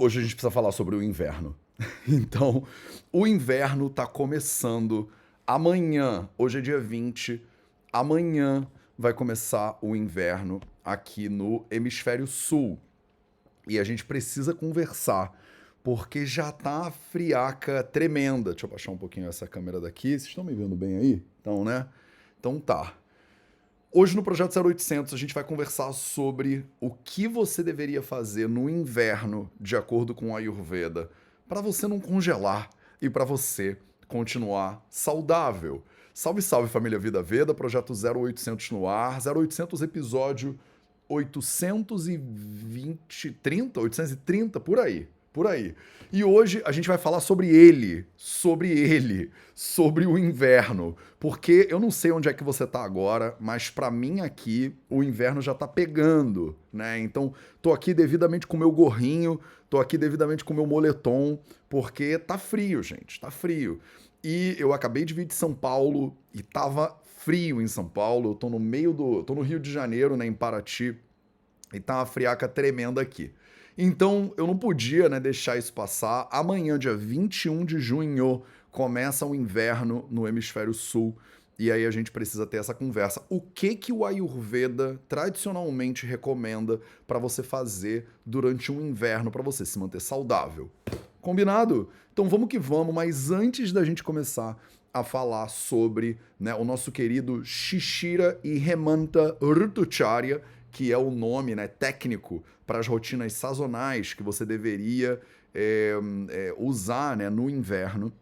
[0.00, 1.56] Hoje a gente precisa falar sobre o inverno.
[2.06, 2.64] Então,
[3.12, 5.10] o inverno está começando
[5.44, 6.28] amanhã.
[6.38, 7.42] Hoje é dia 20.
[7.92, 8.64] Amanhã
[8.96, 12.78] vai começar o inverno aqui no hemisfério sul.
[13.66, 15.36] E a gente precisa conversar,
[15.82, 18.52] porque já tá a friaca tremenda.
[18.52, 20.10] Deixa eu baixar um pouquinho essa câmera daqui.
[20.10, 21.22] Vocês estão me vendo bem aí?
[21.40, 21.88] Então, né?
[22.38, 22.94] Então tá.
[23.90, 28.68] Hoje no Projeto 0800 a gente vai conversar sobre o que você deveria fazer no
[28.68, 31.08] inverno, de acordo com a Ayurveda,
[31.48, 32.68] para você não congelar
[33.00, 35.82] e para você continuar saudável.
[36.12, 40.58] Salve, salve família Vida Veda, Projeto 0800 no ar, 0800 episódio
[41.08, 45.74] 820, 30, 830, por aí por aí.
[46.10, 51.78] E hoje a gente vai falar sobre ele, sobre ele, sobre o inverno, porque eu
[51.78, 55.54] não sei onde é que você tá agora, mas para mim aqui o inverno já
[55.54, 56.98] tá pegando, né?
[56.98, 62.38] Então, tô aqui devidamente com meu gorrinho, tô aqui devidamente com meu moletom, porque tá
[62.38, 63.78] frio, gente, tá frio.
[64.24, 68.34] E eu acabei de vir de São Paulo e tava frio em São Paulo, eu
[68.34, 70.96] tô no meio do, tô no Rio de Janeiro, né, em Paraty,
[71.72, 73.32] e tá uma friaca tremenda aqui.
[73.80, 76.26] Então eu não podia né, deixar isso passar.
[76.32, 81.16] Amanhã, dia 21 de junho, começa o inverno no hemisfério sul.
[81.56, 83.22] E aí a gente precisa ter essa conversa.
[83.28, 89.64] O que que o Ayurveda tradicionalmente recomenda para você fazer durante um inverno para você
[89.64, 90.68] se manter saudável?
[91.20, 91.88] Combinado?
[92.12, 94.56] Então vamos que vamos, mas antes da gente começar
[94.92, 101.54] a falar sobre né, o nosso querido Shishira e Hemanta Rutucharya, que é o nome
[101.54, 105.20] né, técnico para as rotinas sazonais que você deveria
[105.54, 105.94] é,
[106.30, 108.12] é, usar né, no inverno.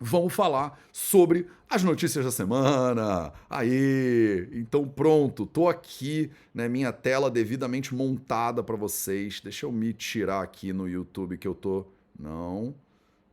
[0.00, 3.32] Vamos falar sobre as notícias da semana.
[3.50, 9.40] Aí, então pronto, tô aqui, né, minha tela devidamente montada para vocês.
[9.40, 11.86] Deixa eu me tirar aqui no YouTube que eu tô
[12.18, 12.74] não.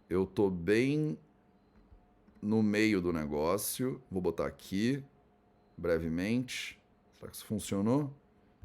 [0.09, 1.17] Eu tô bem
[2.41, 4.01] no meio do negócio.
[4.09, 5.03] Vou botar aqui
[5.77, 6.79] brevemente.
[7.19, 8.11] Será que isso funcionou?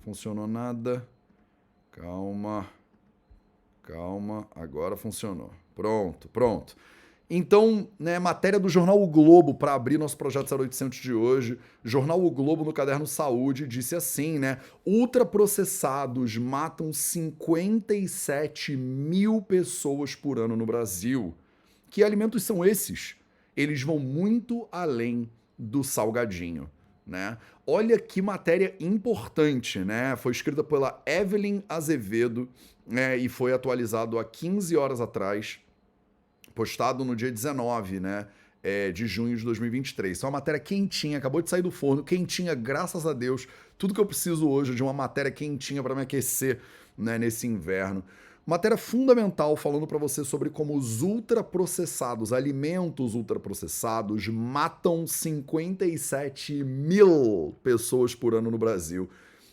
[0.04, 1.06] Funcionou nada.
[1.92, 2.66] Calma.
[3.82, 4.46] Calma.
[4.54, 5.50] Agora funcionou.
[5.74, 6.74] Pronto, pronto.
[7.28, 11.58] Então, né, matéria do jornal O Globo para abrir nosso projeto 0800 de hoje.
[11.84, 14.58] Jornal O Globo no caderno Saúde disse assim, né?
[14.84, 21.34] Ultraprocessados matam 57 mil pessoas por ano no Brasil.
[21.88, 23.14] Que alimentos são esses?
[23.56, 26.68] Eles vão muito além do salgadinho
[27.10, 27.36] né?
[27.72, 30.16] Olha que matéria importante, né?
[30.16, 32.48] Foi escrita pela Evelyn Azevedo
[32.84, 33.16] né?
[33.16, 35.60] e foi atualizado há 15 horas atrás,
[36.52, 38.26] postado no dia 19, né?
[38.60, 40.18] É, de junho de 2023.
[40.18, 43.46] Então, é uma matéria quentinha, acabou de sair do forno, quentinha, graças a Deus.
[43.78, 46.58] Tudo que eu preciso hoje de uma matéria quentinha para me aquecer
[46.98, 48.02] né, nesse inverno.
[48.50, 58.12] Matéria fundamental falando para você sobre como os ultraprocessados, alimentos ultraprocessados, matam 57 mil pessoas
[58.12, 59.08] por ano no Brasil.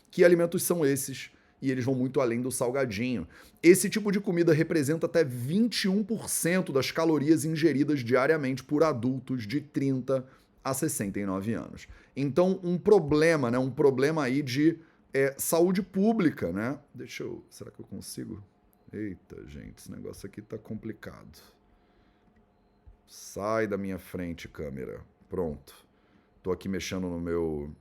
[0.10, 1.30] Que alimentos são esses?
[1.62, 3.28] E eles vão muito além do salgadinho.
[3.62, 10.26] Esse tipo de comida representa até 21% das calorias ingeridas diariamente por adultos de 30
[10.64, 11.88] a 69 anos.
[12.16, 13.60] Então, um problema, né?
[13.60, 14.80] Um problema aí de
[15.14, 16.80] é, saúde pública, né?
[16.96, 17.46] Deixa eu.
[17.48, 18.44] Será que eu consigo?
[18.92, 21.40] Eita, gente, esse negócio aqui tá complicado.
[23.06, 25.02] Sai da minha frente, câmera.
[25.30, 25.76] Pronto.
[26.42, 27.72] Tô aqui mexendo no meu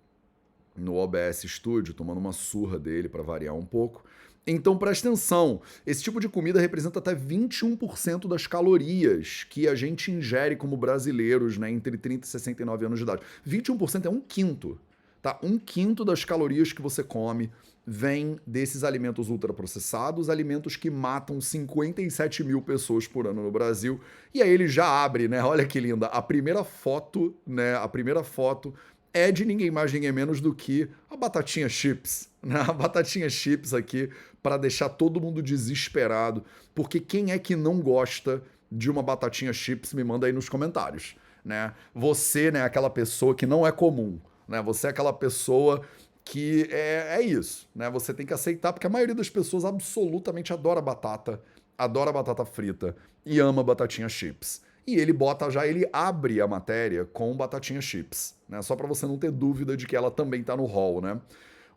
[0.77, 4.05] no OBS Studio, tomando uma surra dele para variar um pouco.
[4.47, 10.13] Então presta atenção, esse tipo de comida representa até 21% das calorias que a gente
[10.13, 13.23] ingere como brasileiros, né, entre 30 e 69 anos de idade.
[13.45, 14.79] 21% é um quinto,
[15.21, 15.39] tá?
[15.43, 17.51] Um quinto das calorias que você come
[17.87, 24.01] vem desses alimentos ultraprocessados, alimentos que matam 57 mil pessoas por ano no Brasil.
[24.35, 25.41] E aí ele já abre, né?
[25.45, 26.07] Olha que linda.
[26.07, 27.77] A primeira foto, né?
[27.77, 28.75] A primeira foto
[29.15, 32.61] é de ninguém mais, ninguém menos do que a batatinha chips, né?
[32.67, 34.11] A batatinha chips aqui
[34.43, 36.45] para deixar todo mundo desesperado,
[36.75, 39.95] porque quem é que não gosta de uma batatinha chips?
[39.95, 41.73] Me manda aí nos comentários, né?
[41.95, 44.19] Você, né, aquela pessoa que não é comum,
[44.49, 44.61] né?
[44.63, 45.83] Você é aquela pessoa
[46.27, 47.89] que é, é isso, né?
[47.89, 51.41] Você tem que aceitar, porque a maioria das pessoas absolutamente adora batata,
[51.79, 54.61] adora batata frita e ama batatinha chips.
[54.85, 58.61] E ele bota já, ele abre a matéria com batatinha chips, né?
[58.61, 61.21] Só para você não ter dúvida de que ela também está no hall, né?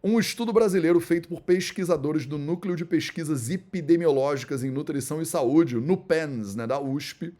[0.03, 5.75] Um estudo brasileiro feito por pesquisadores do Núcleo de Pesquisas Epidemiológicas em Nutrição e Saúde,
[5.75, 7.33] NUPENS, né, da USP,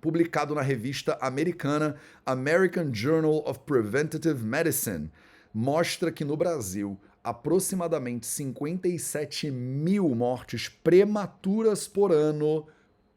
[0.00, 5.10] publicado na revista americana American Journal of Preventative Medicine,
[5.52, 12.66] mostra que no Brasil aproximadamente 57 mil mortes prematuras por ano.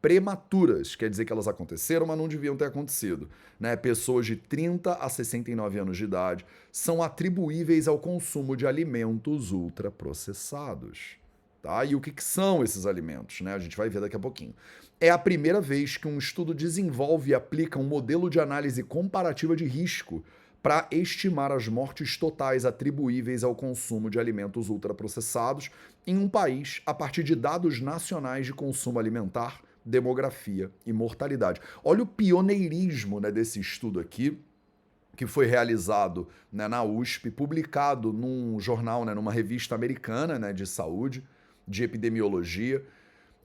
[0.00, 3.28] Prematuras, quer dizer que elas aconteceram, mas não deviam ter acontecido.
[3.58, 3.74] Né?
[3.74, 11.16] Pessoas de 30 a 69 anos de idade são atribuíveis ao consumo de alimentos ultraprocessados.
[11.60, 11.84] Tá?
[11.84, 13.40] E o que, que são esses alimentos?
[13.40, 13.52] Né?
[13.52, 14.54] A gente vai ver daqui a pouquinho.
[15.00, 19.56] É a primeira vez que um estudo desenvolve e aplica um modelo de análise comparativa
[19.56, 20.22] de risco
[20.66, 25.70] para estimar as mortes totais atribuíveis ao consumo de alimentos ultraprocessados
[26.04, 31.60] em um país a partir de dados nacionais de consumo alimentar, demografia e mortalidade.
[31.84, 34.40] Olha o pioneirismo né, desse estudo aqui,
[35.14, 40.66] que foi realizado né, na USP, publicado num jornal, né, numa revista americana né, de
[40.66, 41.22] saúde,
[41.68, 42.84] de epidemiologia.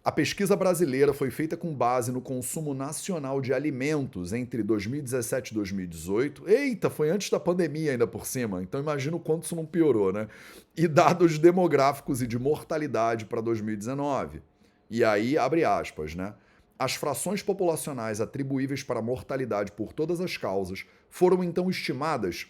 [0.04, 5.54] A pesquisa brasileira foi feita com base no consumo nacional de alimentos entre 2017 e
[5.54, 6.50] 2018.
[6.50, 10.12] Eita, foi antes da pandemia ainda por cima, então imagina o quanto isso não piorou,
[10.12, 10.28] né?
[10.76, 14.42] E dados demográficos e de mortalidade para 2019.
[14.90, 16.34] E aí, abre aspas, né?
[16.80, 22.48] As frações populacionais atribuíveis para mortalidade por todas as causas foram então estimadas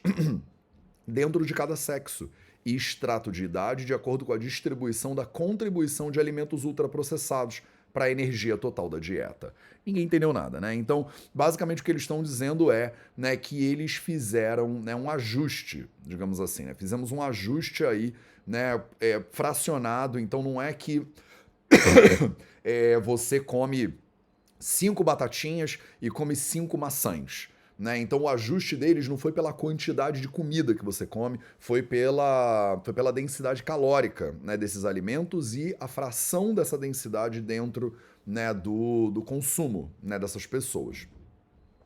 [1.05, 2.29] dentro de cada sexo
[2.65, 7.61] e extrato de idade de acordo com a distribuição da contribuição de alimentos ultraprocessados
[7.91, 9.53] para a energia total da dieta.
[9.85, 10.73] Ninguém entendeu nada, né?
[10.73, 15.87] Então, basicamente o que eles estão dizendo é, né, que eles fizeram, né, um ajuste,
[16.05, 16.73] digamos assim, né?
[16.73, 18.13] Fizemos um ajuste aí,
[18.45, 20.19] né, é, fracionado.
[20.19, 21.05] Então, não é que
[22.63, 23.93] é, você come
[24.59, 27.49] cinco batatinhas e come cinco maçãs.
[27.81, 27.97] Né?
[27.97, 32.79] Então o ajuste deles não foi pela quantidade de comida que você come, foi pela,
[32.85, 39.09] foi pela densidade calórica né, desses alimentos e a fração dessa densidade dentro né, do,
[39.09, 41.07] do consumo né, dessas pessoas.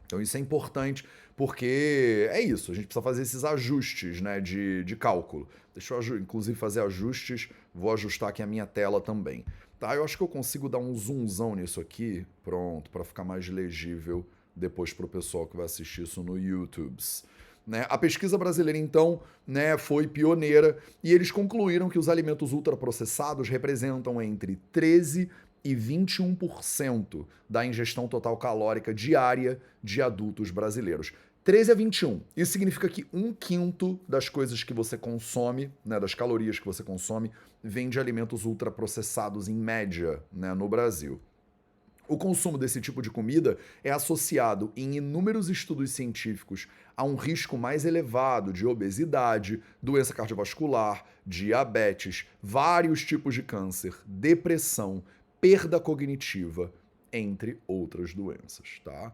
[0.06, 4.84] Então isso é importante porque é isso, a gente precisa fazer esses ajustes né, de,
[4.84, 5.48] de cálculo.
[5.74, 9.46] Deixa eu inclusive fazer ajustes, vou ajustar aqui a minha tela também.
[9.80, 13.48] Tá, eu acho que eu consigo dar um zoomzão nisso aqui, pronto, para ficar mais
[13.48, 16.96] legível depois para o pessoal que vai assistir isso no YouTube.
[17.66, 17.86] Né?
[17.90, 24.22] A pesquisa brasileira, então, né, foi pioneira e eles concluíram que os alimentos ultraprocessados representam
[24.22, 25.30] entre 13%
[25.64, 31.12] e 21% da ingestão total calórica diária de adultos brasileiros.
[31.44, 32.22] 13 a 21.
[32.38, 36.84] Isso significa que um quinto das coisas que você consome, né, das calorias que você
[36.84, 37.32] consome,
[37.64, 41.20] vem de alimentos ultraprocessados em média né, no Brasil.
[42.08, 47.58] O consumo desse tipo de comida é associado em inúmeros estudos científicos a um risco
[47.58, 55.04] mais elevado de obesidade, doença cardiovascular, diabetes, vários tipos de câncer, depressão,
[55.42, 56.72] perda cognitiva,
[57.12, 59.12] entre outras doenças, tá?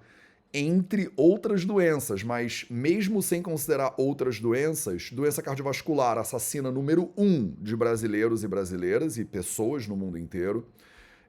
[0.53, 7.73] Entre outras doenças, mas mesmo sem considerar outras doenças, doença cardiovascular assassina número um de
[7.73, 10.67] brasileiros e brasileiras e pessoas no mundo inteiro.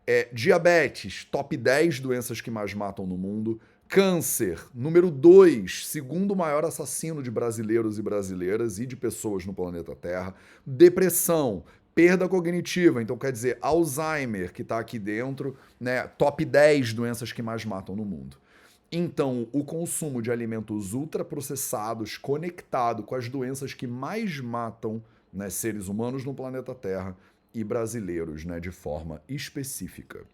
[0.06, 3.60] É, diabetes, top 10 doenças que mais matam no mundo.
[3.88, 9.94] Câncer, número 2, segundo maior assassino de brasileiros e brasileiras e de pessoas no planeta
[9.94, 10.34] Terra.
[10.66, 11.62] Depressão,
[11.94, 16.06] perda cognitiva, então quer dizer, Alzheimer, que está aqui dentro, né?
[16.06, 18.38] Top 10 doenças que mais matam no mundo.
[18.90, 25.02] Então, o consumo de alimentos ultraprocessados conectado com as doenças que mais matam
[25.32, 27.16] né, seres humanos no planeta Terra
[27.54, 30.24] e brasileiros, né, de forma específica.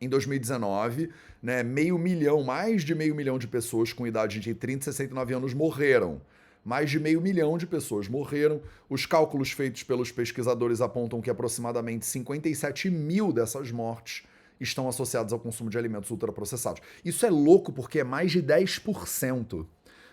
[0.00, 1.10] Em 2019,
[1.42, 5.34] né, meio milhão, mais de meio milhão de pessoas com idade de 30 e 69
[5.34, 6.22] anos morreram.
[6.64, 8.62] Mais de meio milhão de pessoas morreram.
[8.88, 14.24] Os cálculos feitos pelos pesquisadores apontam que aproximadamente 57 mil dessas mortes
[14.60, 16.82] estão associadas ao consumo de alimentos ultraprocessados.
[17.04, 19.66] Isso é louco porque é mais de 10%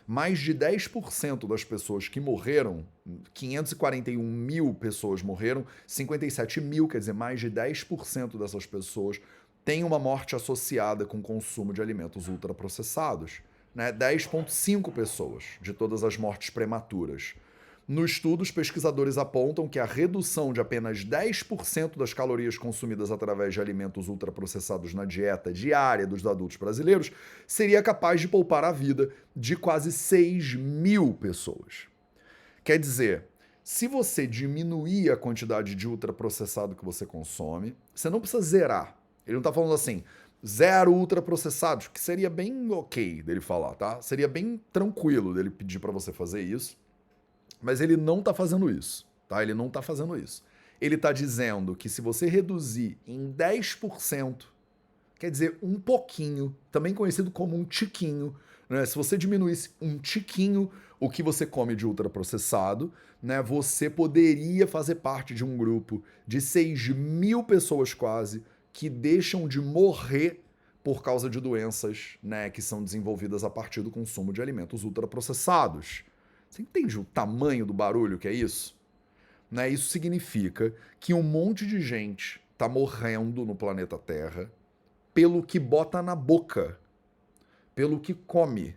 [0.07, 2.87] mais de 10% das pessoas que morreram,
[3.33, 9.19] 541 mil pessoas morreram, 57 mil, quer dizer, mais de 10% dessas pessoas
[9.65, 13.41] têm uma morte associada com o consumo de alimentos ultraprocessados.
[13.75, 13.91] Né?
[13.91, 17.35] 10,5 pessoas de todas as mortes prematuras.
[17.87, 23.53] No estudo, os pesquisadores apontam que a redução de apenas 10% das calorias consumidas através
[23.53, 27.13] de alimentos ultraprocessados na dieta diária dos adultos brasileiros
[27.47, 31.87] seria capaz de poupar a vida de quase 6 mil pessoas.
[32.61, 33.23] Quer dizer,
[33.63, 38.97] se você diminuir a quantidade de ultraprocessado que você consome, você não precisa zerar.
[39.25, 40.03] Ele não está falando assim,
[40.45, 44.01] zero ultraprocessados, que seria bem ok dele falar, tá?
[44.01, 46.77] Seria bem tranquilo dele pedir para você fazer isso
[47.61, 49.41] mas ele não está fazendo isso, tá?
[49.41, 50.43] Ele não está fazendo isso.
[50.79, 54.43] Ele está dizendo que se você reduzir em 10%,
[55.17, 58.35] quer dizer, um pouquinho, também conhecido como um tiquinho,
[58.69, 58.85] Né?
[58.85, 64.95] Se você diminuísse um tiquinho o que você come de ultraprocessado, né, você poderia fazer
[64.95, 70.43] parte de um grupo de 6 mil pessoas quase que deixam de morrer
[70.83, 76.03] por causa de doenças né, que são desenvolvidas a partir do consumo de alimentos ultraprocessados.
[76.49, 78.75] Você entende o tamanho do barulho que é isso?
[79.49, 79.69] Né?
[79.69, 84.51] Isso significa que um monte de gente está morrendo no planeta Terra
[85.13, 86.79] pelo que bota na boca,
[87.73, 88.75] pelo que come,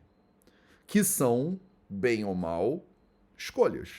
[0.86, 1.58] que são,
[1.88, 2.84] bem ou mal,
[3.36, 3.90] escolhas.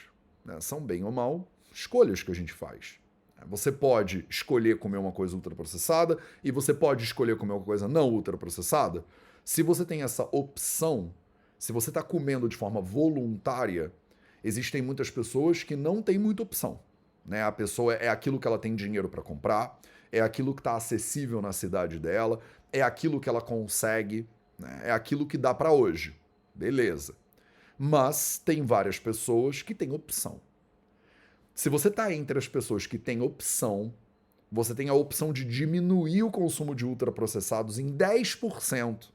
[0.44, 0.60] Né?
[0.60, 3.00] São bem ou mal escolhas que a gente faz.
[3.48, 8.10] Você pode escolher comer uma coisa ultraprocessada e você pode escolher comer uma coisa não
[8.10, 9.04] ultraprocessada.
[9.44, 11.14] Se você tem essa opção,
[11.62, 13.94] se você está comendo de forma voluntária,
[14.44, 16.80] existem muitas pessoas que não têm muita opção.
[17.24, 17.44] Né?
[17.44, 19.80] A pessoa é aquilo que ela tem dinheiro para comprar,
[20.12, 22.40] é aquilo que está acessível na cidade dela,
[22.74, 24.28] é aquilo que ela consegue,
[24.58, 24.82] né?
[24.86, 26.20] é aquilo que dá para hoje.
[26.56, 27.14] Beleza.
[27.78, 30.42] Mas tem várias pessoas que têm opção.
[31.54, 33.94] Se você está entre as pessoas que têm opção,
[34.52, 39.12] você tem a opção de diminuir o consumo de ultraprocessados em 10%,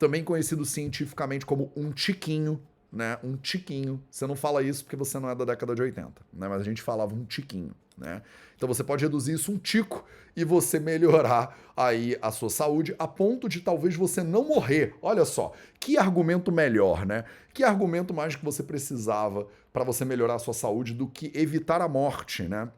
[0.00, 2.60] também conhecido cientificamente como um tiquinho
[2.92, 3.18] né?
[3.22, 4.02] Um tiquinho.
[4.10, 6.48] Você não fala isso porque você não é da década de 80, né?
[6.48, 8.22] Mas a gente falava um tiquinho, né?
[8.56, 10.04] Então você pode reduzir isso um tico
[10.36, 14.94] e você melhorar aí a sua saúde a ponto de talvez você não morrer.
[15.00, 17.24] Olha só, que argumento melhor, né?
[17.54, 21.80] Que argumento mais que você precisava para você melhorar a sua saúde do que evitar
[21.80, 22.68] a morte, né?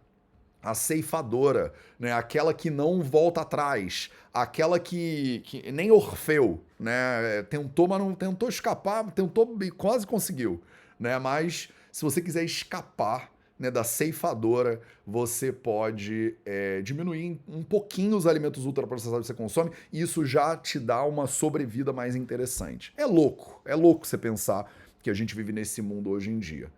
[0.62, 2.12] A ceifadora, né?
[2.12, 7.42] aquela que não volta atrás, aquela que, que nem Orfeu, né?
[7.50, 10.62] tentou, mas não tentou escapar, tentou e quase conseguiu,
[10.98, 11.18] né?
[11.18, 18.26] Mas se você quiser escapar né, da ceifadora, você pode é, diminuir um pouquinho os
[18.26, 22.92] alimentos ultraprocessados que você consome e isso já te dá uma sobrevida mais interessante.
[22.96, 24.68] É louco, é louco você pensar
[25.02, 26.70] que a gente vive nesse mundo hoje em dia.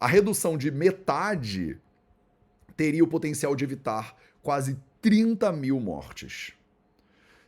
[0.00, 1.78] A redução de metade
[2.76, 6.52] teria o potencial de evitar quase 30 mil mortes.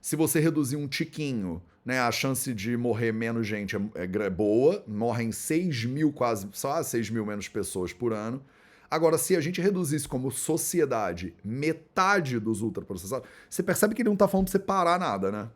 [0.01, 4.31] Se você reduzir um tiquinho, né, a chance de morrer menos gente é, é, é
[4.31, 8.43] boa, morrem 6 mil, quase, só 6 mil menos pessoas por ano.
[8.91, 14.15] Agora, se a gente reduzisse como sociedade metade dos ultraprocessados, você percebe que ele não
[14.15, 15.49] está falando para você parar nada, né?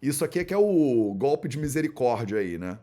[0.00, 2.78] Isso aqui é que é o golpe de misericórdia aí, né?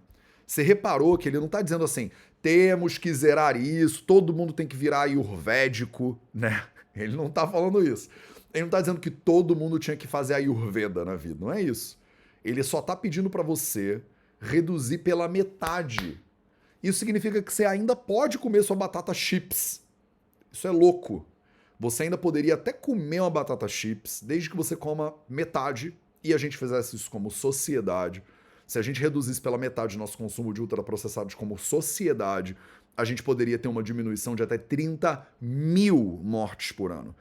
[0.45, 2.11] Você reparou que ele não está dizendo assim,
[2.45, 6.63] temos que zerar isso, todo mundo tem que virar ayurvédico, né?
[6.95, 8.07] Ele não está falando isso.
[8.53, 11.59] Ele não está dizendo que todo mundo tinha que fazer ayurveda na vida, não é
[11.59, 11.99] isso.
[12.43, 13.99] Ele só está pedindo para você
[14.39, 16.21] reduzir pela metade.
[16.83, 19.81] Isso significa que você ainda pode comer sua batata chips.
[20.51, 21.25] Isso é louco.
[21.79, 26.37] Você ainda poderia até comer uma batata chips, desde que você coma metade e a
[26.37, 28.21] gente fizesse isso como sociedade
[28.67, 32.57] se a gente reduzisse pela metade o nosso consumo de ultraprocessados como sociedade,
[32.97, 37.15] a gente poderia ter uma diminuição de até 30 mil mortes por ano.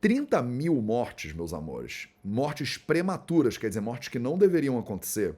[0.00, 5.34] 30 mil mortes, meus amores, mortes prematuras, quer dizer, mortes que não deveriam acontecer,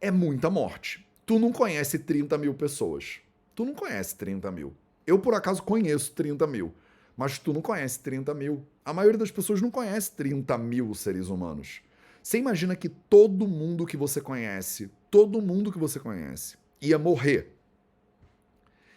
[0.00, 1.06] é muita morte.
[1.24, 3.20] Tu não conhece 30 mil pessoas.
[3.54, 4.74] Tu não conhece 30 mil.
[5.06, 6.72] Eu, por acaso, conheço 30 mil.
[7.16, 8.64] Mas tu não conhece 30 mil.
[8.84, 11.80] A maioria das pessoas não conhece 30 mil seres humanos.
[12.28, 17.56] Você imagina que todo mundo que você conhece, todo mundo que você conhece, ia morrer.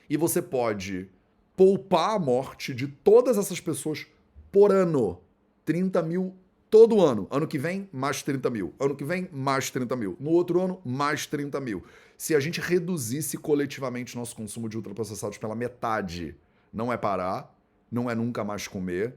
[0.09, 1.09] E você pode
[1.55, 4.05] poupar a morte de todas essas pessoas
[4.51, 5.17] por ano.
[5.63, 6.35] 30 mil
[6.69, 7.25] todo ano.
[7.31, 8.73] Ano que vem, mais 30 mil.
[8.77, 10.17] Ano que vem, mais 30 mil.
[10.19, 11.85] No outro ano, mais 30 mil.
[12.17, 16.35] Se a gente reduzisse coletivamente nosso consumo de ultraprocessados pela metade,
[16.73, 17.57] não é parar,
[17.89, 19.15] não é nunca mais comer,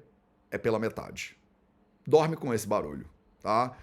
[0.53, 1.37] é pela metade.
[2.07, 3.09] Dorme com esse barulho,
[3.43, 3.77] tá?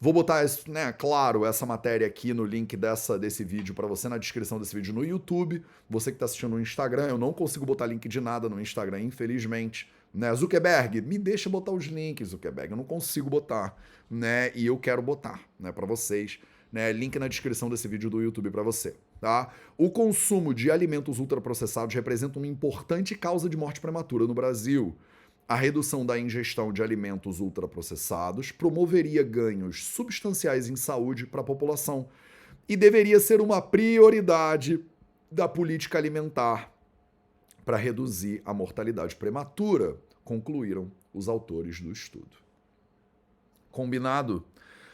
[0.00, 4.16] Vou botar, né, claro, essa matéria aqui no link dessa, desse vídeo para você na
[4.16, 5.60] descrição desse vídeo no YouTube.
[5.90, 9.00] Você que está assistindo no Instagram, eu não consigo botar link de nada no Instagram,
[9.00, 9.90] infelizmente.
[10.14, 10.32] Né?
[10.32, 12.70] Zuckerberg, me deixa botar os links, Zuckerberg.
[12.70, 13.76] Eu não consigo botar,
[14.08, 14.52] né?
[14.54, 16.38] E eu quero botar, né, para vocês.
[16.72, 16.92] Né?
[16.92, 18.94] Link na descrição desse vídeo do YouTube para você.
[19.20, 19.52] Tá?
[19.76, 24.96] O consumo de alimentos ultraprocessados representa uma importante causa de morte prematura no Brasil.
[25.48, 32.06] A redução da ingestão de alimentos ultraprocessados promoveria ganhos substanciais em saúde para a população
[32.68, 34.84] e deveria ser uma prioridade
[35.32, 36.70] da política alimentar
[37.64, 42.36] para reduzir a mortalidade prematura, concluíram os autores do estudo.
[43.70, 44.44] Combinado?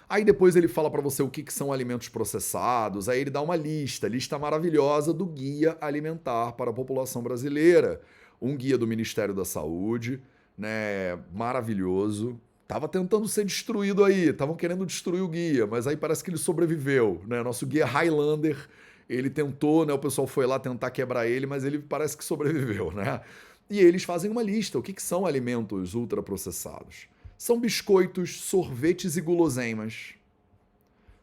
[0.08, 3.40] Aí depois ele fala para você o que, que, são alimentos processados, aí ele dá
[3.40, 8.00] uma lista, lista maravilhosa do Guia Alimentar para a População Brasileira,
[8.40, 10.22] um guia do Ministério da Saúde,
[10.56, 16.24] né, maravilhoso, Tava tentando ser destruído aí, estavam querendo destruir o guia, mas aí parece
[16.24, 17.42] que ele sobreviveu, né?
[17.42, 18.68] Nosso guia Highlander,
[19.08, 19.92] ele tentou, né?
[19.92, 23.20] O pessoal foi lá tentar quebrar ele, mas ele parece que sobreviveu, né?
[23.68, 24.78] E eles fazem uma lista.
[24.78, 27.06] O que, que são alimentos ultraprocessados?
[27.36, 30.14] São biscoitos, sorvetes e guloseimas.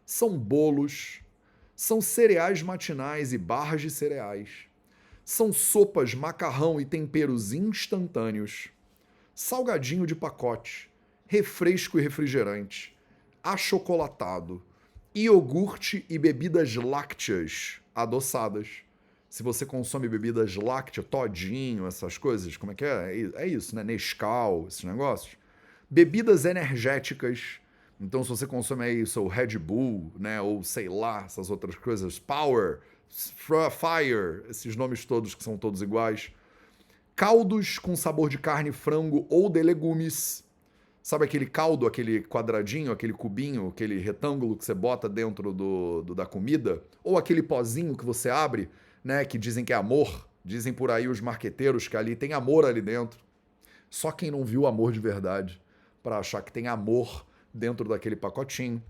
[0.05, 1.21] São bolos.
[1.75, 4.49] São cereais matinais e barras de cereais.
[5.25, 8.69] São sopas, macarrão e temperos instantâneos.
[9.33, 10.91] Salgadinho de pacote
[11.31, 12.93] refresco e refrigerante,
[13.41, 14.61] achocolatado,
[15.15, 18.67] iogurte e bebidas lácteas adoçadas.
[19.29, 23.31] Se você consome bebidas lácteas, todinho, essas coisas, como é que é?
[23.35, 23.81] É isso, né?
[23.81, 25.37] Nescau, esses negócios.
[25.89, 27.61] Bebidas energéticas.
[27.97, 30.41] Então, se você consome aí seu Red Bull, né?
[30.41, 36.29] Ou sei lá, essas outras coisas, Power, Fire, esses nomes todos que são todos iguais.
[37.15, 40.43] Caldos com sabor de carne, frango ou de legumes
[41.03, 46.13] Sabe aquele caldo, aquele quadradinho, aquele cubinho, aquele retângulo que você bota dentro do, do,
[46.13, 46.81] da comida?
[47.03, 48.69] Ou aquele pozinho que você abre,
[49.03, 49.25] né?
[49.25, 50.27] Que dizem que é amor.
[50.45, 53.19] Dizem por aí os marqueteiros que ali tem amor ali dentro.
[53.89, 55.59] Só quem não viu amor de verdade
[56.03, 58.81] para achar que tem amor dentro daquele pacotinho.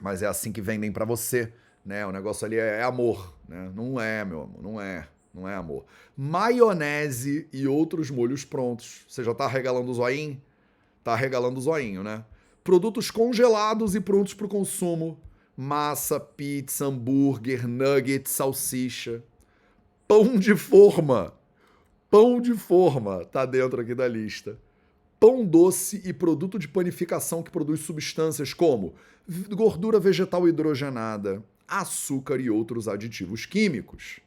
[0.00, 1.52] Mas é assim que vendem para você,
[1.84, 2.04] né?
[2.04, 3.70] O negócio ali é, é amor, né?
[3.76, 5.06] Não é, meu amor, não é.
[5.38, 5.84] Não é amor.
[6.16, 9.04] Maionese e outros molhos prontos.
[9.08, 10.40] Você já tá regalando o zoinho?
[11.04, 12.24] Tá regalando o zoinho, né?
[12.64, 15.18] Produtos congelados e prontos para o consumo.
[15.56, 19.22] Massa, pizza, hambúrguer, nugget, salsicha.
[20.08, 21.32] Pão de forma.
[22.10, 24.58] Pão de forma tá dentro aqui da lista.
[25.20, 28.94] Pão doce e produto de panificação que produz substâncias como
[29.50, 34.20] gordura vegetal hidrogenada, açúcar e outros aditivos químicos.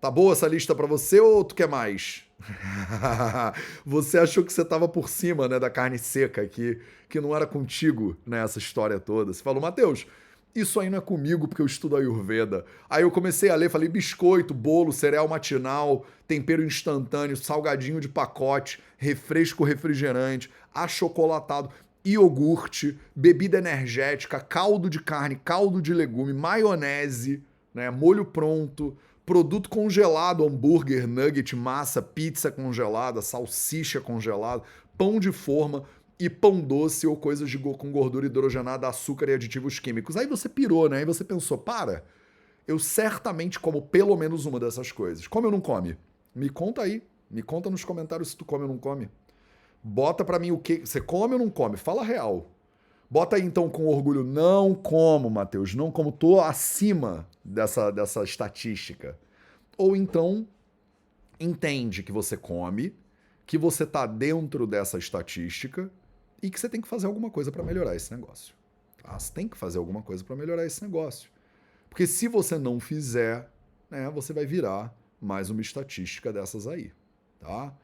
[0.00, 2.24] Tá boa essa lista para você ou tu quer mais?
[3.84, 6.78] você achou que você estava por cima né, da carne seca aqui,
[7.08, 9.32] que não era contigo nessa né, história toda.
[9.32, 10.06] Você falou, Matheus,
[10.54, 12.64] isso aí não é comigo porque eu estudo Ayurveda.
[12.88, 18.80] Aí eu comecei a ler, falei biscoito, bolo, cereal matinal, tempero instantâneo, salgadinho de pacote,
[18.96, 21.70] refresco refrigerante, achocolatado,
[22.04, 27.42] iogurte, bebida energética, caldo de carne, caldo de legume, maionese,
[27.74, 28.96] né, molho pronto,
[29.28, 34.62] produto congelado, hambúrguer, nugget, massa, pizza congelada, salsicha congelada,
[34.96, 35.84] pão de forma
[36.18, 40.16] e pão doce ou coisas de, com gordura hidrogenada, açúcar e aditivos químicos.
[40.16, 40.96] Aí você pirou, né?
[40.96, 42.02] Aí você pensou, para,
[42.66, 45.26] eu certamente como pelo menos uma dessas coisas.
[45.28, 45.98] Come ou não come?
[46.34, 47.02] Me conta aí.
[47.30, 49.10] Me conta nos comentários se tu come ou não come.
[49.84, 50.86] Bota para mim o que.
[50.86, 51.76] Você come ou não come?
[51.76, 52.50] Fala real.
[53.10, 59.18] Bota aí então com orgulho, não como, Matheus, não como, tô acima dessa, dessa estatística.
[59.76, 60.46] Ou então
[61.40, 62.94] entende que você come,
[63.46, 65.90] que você tá dentro dessa estatística
[66.42, 68.54] e que você tem que fazer alguma coisa para melhorar esse negócio.
[69.02, 69.18] Tá?
[69.18, 71.30] Você tem que fazer alguma coisa para melhorar esse negócio.
[71.88, 73.50] Porque se você não fizer,
[73.90, 76.92] né, você vai virar mais uma estatística dessas aí,
[77.40, 77.74] tá?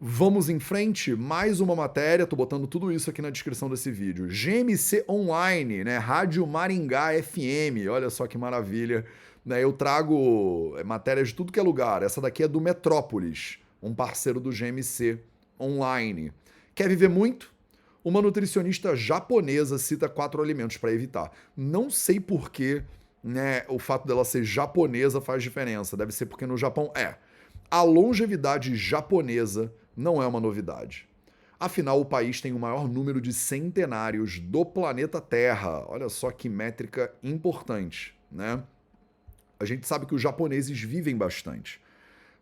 [0.00, 4.26] Vamos em frente, mais uma matéria, tô botando tudo isso aqui na descrição desse vídeo.
[4.26, 5.98] GMC Online, né?
[5.98, 9.06] Rádio Maringá FM, olha só que maravilha.
[9.46, 9.62] Né?
[9.62, 12.02] Eu trago é, matérias de tudo que é lugar.
[12.02, 15.20] Essa daqui é do Metrópolis, um parceiro do GMC
[15.60, 16.32] Online.
[16.74, 17.52] Quer viver muito?
[18.02, 21.30] Uma nutricionista japonesa cita quatro alimentos para evitar.
[21.56, 22.82] Não sei por que
[23.22, 25.96] né, o fato dela ser japonesa faz diferença.
[25.96, 27.14] Deve ser porque no Japão é.
[27.70, 31.08] A longevidade japonesa não é uma novidade.
[31.58, 35.84] Afinal, o país tem o maior número de centenários do planeta Terra.
[35.88, 38.62] Olha só que métrica importante, né?
[39.58, 41.80] A gente sabe que os japoneses vivem bastante.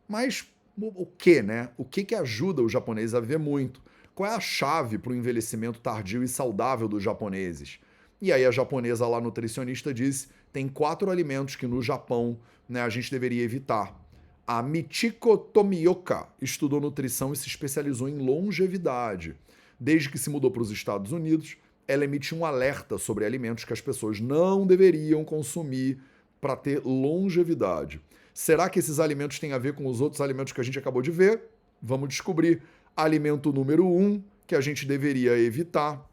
[0.08, 1.68] Mas o que, né?
[1.76, 3.82] O que, que ajuda os japoneses a viver muito?
[4.14, 7.78] Qual é a chave para o envelhecimento tardio e saudável dos japoneses?
[8.20, 12.38] E aí a japonesa lá nutricionista diz: tem quatro alimentos que no Japão
[12.68, 14.01] né, a gente deveria evitar.
[14.44, 19.36] A Michiko Tomioka estudou nutrição e se especializou em longevidade.
[19.78, 23.72] Desde que se mudou para os Estados Unidos, ela emite um alerta sobre alimentos que
[23.72, 26.00] as pessoas não deveriam consumir
[26.40, 28.00] para ter longevidade.
[28.34, 31.02] Será que esses alimentos têm a ver com os outros alimentos que a gente acabou
[31.02, 31.42] de ver?
[31.80, 32.62] Vamos descobrir.
[32.96, 36.04] Alimento número um que a gente deveria evitar: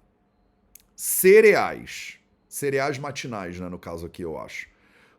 [0.96, 2.20] cereais.
[2.48, 4.68] Cereais matinais, né, no caso aqui, eu acho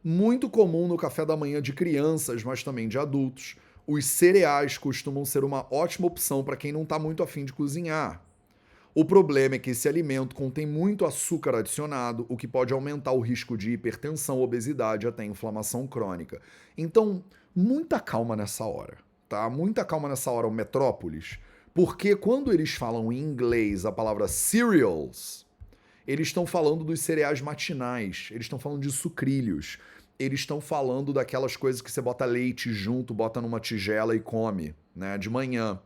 [0.02, 3.56] muito comum no café da manhã de crianças, mas também de adultos.
[3.86, 8.22] Os cereais costumam ser uma ótima opção para quem não está muito afim de cozinhar.
[8.92, 13.20] O problema é que esse alimento contém muito açúcar adicionado, o que pode aumentar o
[13.20, 16.40] risco de hipertensão, obesidade até inflamação crônica.
[16.76, 17.22] Então,
[17.54, 19.48] muita calma nessa hora, tá?
[19.48, 21.38] Muita calma nessa hora, o Metrópolis,
[21.72, 25.46] Porque quando eles falam em inglês a palavra cereals,
[26.10, 29.78] eles estão falando dos cereais matinais, eles estão falando de sucrilhos,
[30.18, 34.74] eles estão falando daquelas coisas que você bota leite junto, bota numa tigela e come,
[34.94, 35.78] né, de manhã.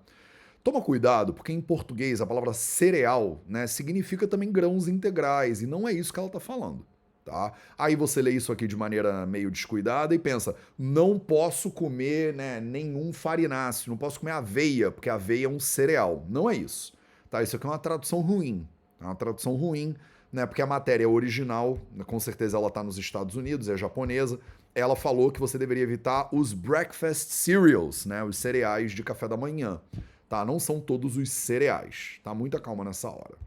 [0.63, 5.87] Toma cuidado, porque em português a palavra cereal, né, significa também grãos integrais, e não
[5.87, 6.87] é isso que ela está falando.
[7.23, 7.53] Tá?
[7.77, 12.63] Aí você lê isso aqui de maneira meio descuidada e pensa: não posso comer né,
[12.63, 16.25] nenhum farináceo, não posso comer aveia, porque aveia é um cereal.
[16.29, 16.95] Não é isso.
[17.31, 17.43] Tá?
[17.43, 18.67] Isso aqui é uma tradução ruim.
[19.01, 19.95] É uma tradução ruim,
[20.35, 20.45] né?
[20.47, 24.41] Porque a matéria é original, com certeza ela está nos Estados Unidos, é japonesa.
[24.75, 28.25] Ela falou que você deveria evitar os breakfast cereals, né?
[28.25, 29.81] Os cereais de café da manhã.
[30.29, 30.45] Tá?
[30.45, 32.19] Não são todos os cereais.
[32.25, 32.35] Tá?
[32.35, 33.39] Muita calma nessa hora.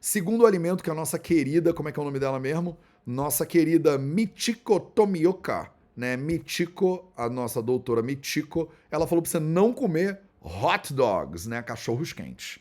[0.00, 2.76] Segundo alimento que a nossa querida, como é que é o nome dela mesmo?
[3.06, 6.16] Nossa querida Michiko Tomioka, né?
[6.16, 11.62] Michiko, a nossa doutora Michiko, ela falou para você não comer hot dogs, né?
[11.62, 12.58] Cachorros quentes.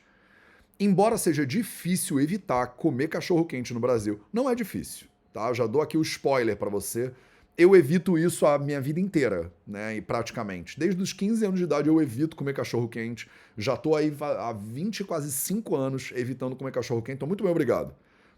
[0.79, 5.51] Embora seja difícil evitar comer cachorro quente no Brasil, não é difícil, tá?
[5.53, 7.11] Já dou aqui o spoiler para você
[7.59, 9.97] eu evito isso a minha vida inteira, né?
[9.97, 10.79] E praticamente.
[10.79, 13.29] Desde os 15 anos de idade eu evito comer cachorro quente.
[13.57, 17.17] Já tô aí há 20, quase 5 anos evitando comer cachorro quente.
[17.17, 17.93] Então, muito bem, obrigado.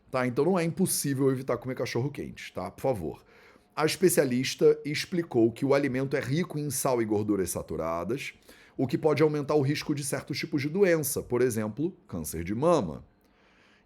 [0.10, 0.26] Tá?
[0.26, 2.72] Então não é impossível evitar comer cachorro quente, tá?
[2.72, 3.24] Por favor.
[3.76, 8.34] A especialista explicou que o alimento é rico em sal e gorduras saturadas,
[8.82, 12.56] o que pode aumentar o risco de certos tipos de doença, por exemplo, câncer de
[12.56, 13.06] mama.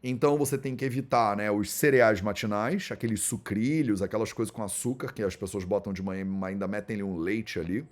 [0.02, 5.12] Então você tem que evitar né, os cereais matinais, aqueles sucrilhos, aquelas coisas com açúcar
[5.12, 7.86] que as pessoas botam de manhã e ainda metem um leite ali.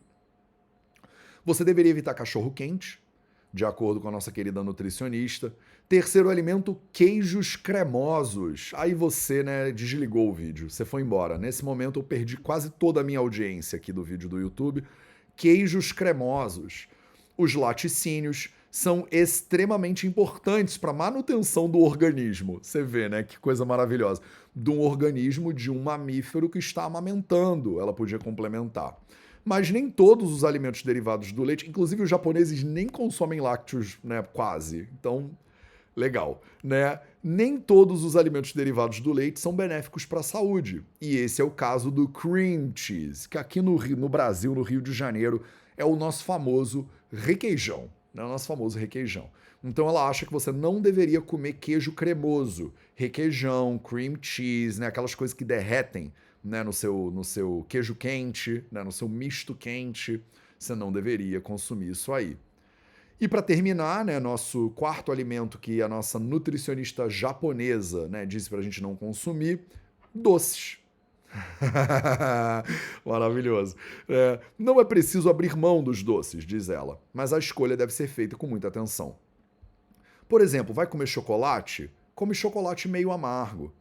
[1.43, 3.03] Você deveria evitar cachorro quente,
[3.53, 5.53] de acordo com a nossa querida nutricionista.
[5.89, 8.71] Terceiro alimento, queijos cremosos.
[8.75, 11.37] Aí você, né, desligou o vídeo, você foi embora.
[11.37, 14.85] Nesse momento eu perdi quase toda a minha audiência aqui do vídeo do YouTube.
[15.35, 16.87] Queijos cremosos.
[17.37, 22.57] Os laticínios, são extremamente importantes para a manutenção do organismo.
[22.59, 23.21] Você vê, né?
[23.21, 24.19] Que coisa maravilhosa.
[24.55, 27.79] De um organismo de um mamífero que está amamentando.
[27.79, 28.97] Ela podia complementar.
[29.45, 34.23] Mas nem todos os alimentos derivados do leite, inclusive os japoneses nem consomem lácteos, né?
[34.23, 34.89] Quase.
[34.99, 35.29] Então,
[35.95, 36.99] legal, né?
[37.23, 40.83] Nem todos os alimentos derivados do leite são benéficos para a saúde.
[40.99, 44.81] E esse é o caso do cream cheese, que aqui no, no Brasil, no Rio
[44.81, 45.41] de Janeiro,
[45.77, 49.29] é o nosso famoso requeijão né, o nosso famoso requeijão.
[49.63, 55.15] Então ela acha que você não deveria comer queijo cremoso, requeijão, cream cheese, né, aquelas
[55.15, 60.21] coisas que derretem né, no, seu, no seu queijo quente, né, no seu misto quente.
[60.59, 62.37] Você não deveria consumir isso aí.
[63.19, 68.59] E para terminar, né, nosso quarto alimento que a nossa nutricionista japonesa né, disse para
[68.59, 69.61] a gente não consumir,
[70.13, 70.77] doces.
[73.05, 73.75] Maravilhoso.
[74.07, 78.07] É, não é preciso abrir mão dos doces, diz ela, mas a escolha deve ser
[78.07, 79.15] feita com muita atenção.
[80.27, 81.91] Por exemplo, vai comer chocolate?
[82.15, 83.73] Come chocolate meio amargo.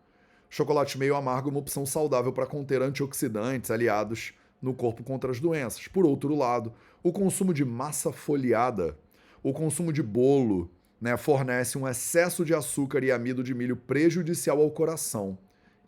[0.49, 5.41] Chocolate meio amargo é uma opção saudável para conter antioxidantes aliados no corpo contra as
[5.41, 5.89] doenças.
[5.89, 8.97] Por outro lado, o consumo de massa folhada,
[9.43, 14.61] o consumo de bolo, né, fornece um excesso de açúcar e amido de milho prejudicial
[14.61, 15.37] ao coração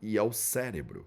[0.03, 1.07] e ao cérebro.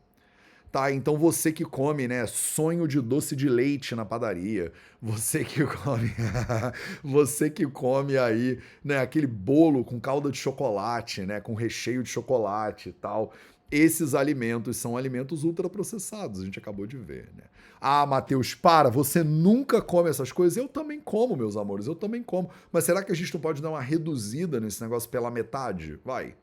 [0.71, 5.63] Tá, então você que come, né, sonho de doce de leite na padaria, você que
[5.65, 6.13] come,
[7.01, 12.09] você que come aí, né, aquele bolo com calda de chocolate, né, com recheio de
[12.09, 13.33] chocolate e tal.
[13.71, 17.43] Esses alimentos são alimentos ultraprocessados, a gente acabou de ver, né?
[17.79, 20.57] Ah, Matheus, para, você nunca come essas coisas?
[20.57, 22.49] Eu também como, meus amores, eu também como.
[22.71, 25.99] Mas será que a gente não pode dar uma reduzida nesse negócio pela metade?
[26.03, 26.35] Vai.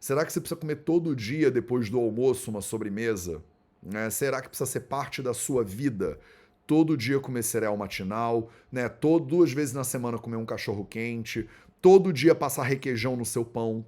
[0.00, 3.42] Será que você precisa comer todo dia depois do almoço uma sobremesa?
[3.82, 4.08] Né?
[4.10, 6.18] Será que precisa ser parte da sua vida?
[6.66, 8.88] Todo dia comer cereal matinal, né?
[8.88, 11.48] Todo, duas vezes na semana comer um cachorro quente,
[11.80, 13.86] todo dia passar requeijão no seu pão.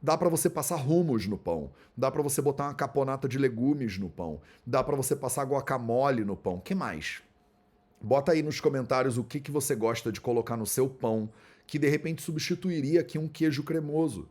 [0.00, 3.98] Dá para você passar rumos no pão, dá para você botar uma caponata de legumes
[3.98, 6.60] no pão, dá para você passar guacamole no pão.
[6.60, 7.20] Que mais?
[8.00, 11.28] Bota aí nos comentários o que, que você gosta de colocar no seu pão
[11.66, 14.28] que de repente substituiria aqui um queijo cremoso.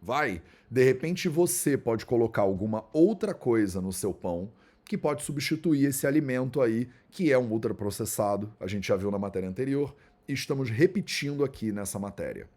[0.00, 4.50] Vai, de repente você pode colocar alguma outra coisa no seu pão
[4.84, 9.20] que pode substituir esse alimento aí, que é um ultraprocessado, a gente já viu na
[9.20, 9.94] matéria anterior,
[10.26, 12.48] e estamos repetindo aqui nessa matéria.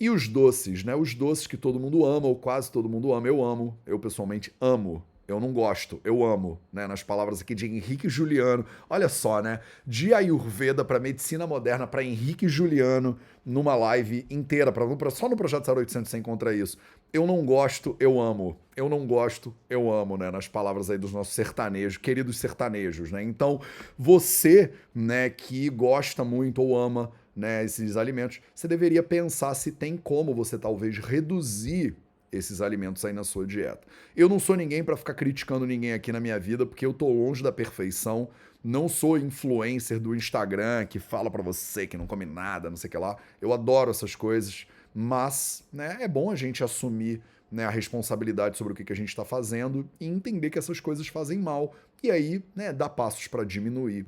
[0.00, 0.94] E os doces, né?
[0.94, 4.52] Os doces que todo mundo ama, ou quase todo mundo ama, eu amo, eu pessoalmente
[4.60, 6.86] amo eu não gosto, eu amo, né?
[6.86, 8.64] Nas palavras aqui de Henrique Juliano.
[8.88, 9.60] Olha só, né?
[9.86, 15.70] De Ayurveda para medicina moderna para Henrique Juliano numa live inteira, pra, só no Projeto
[15.70, 16.78] 0800 você encontra isso.
[17.12, 18.58] Eu não gosto, eu amo.
[18.74, 20.30] Eu não gosto, eu amo, né?
[20.30, 23.22] Nas palavras aí dos nossos sertanejos, queridos sertanejos, né?
[23.22, 23.60] Então,
[23.98, 29.96] você, né, que gosta muito ou ama né, esses alimentos, você deveria pensar se tem
[29.96, 31.94] como você talvez reduzir
[32.32, 33.86] esses alimentos aí na sua dieta.
[34.16, 37.08] Eu não sou ninguém para ficar criticando ninguém aqui na minha vida, porque eu tô
[37.08, 38.28] longe da perfeição.
[38.62, 42.88] Não sou influencer do Instagram que fala para você que não come nada, não sei
[42.88, 43.16] o que lá.
[43.40, 47.22] Eu adoro essas coisas, mas né, é bom a gente assumir
[47.52, 50.80] né, a responsabilidade sobre o que, que a gente está fazendo e entender que essas
[50.80, 51.72] coisas fazem mal.
[52.02, 54.04] E aí, né, dar passos para diminuir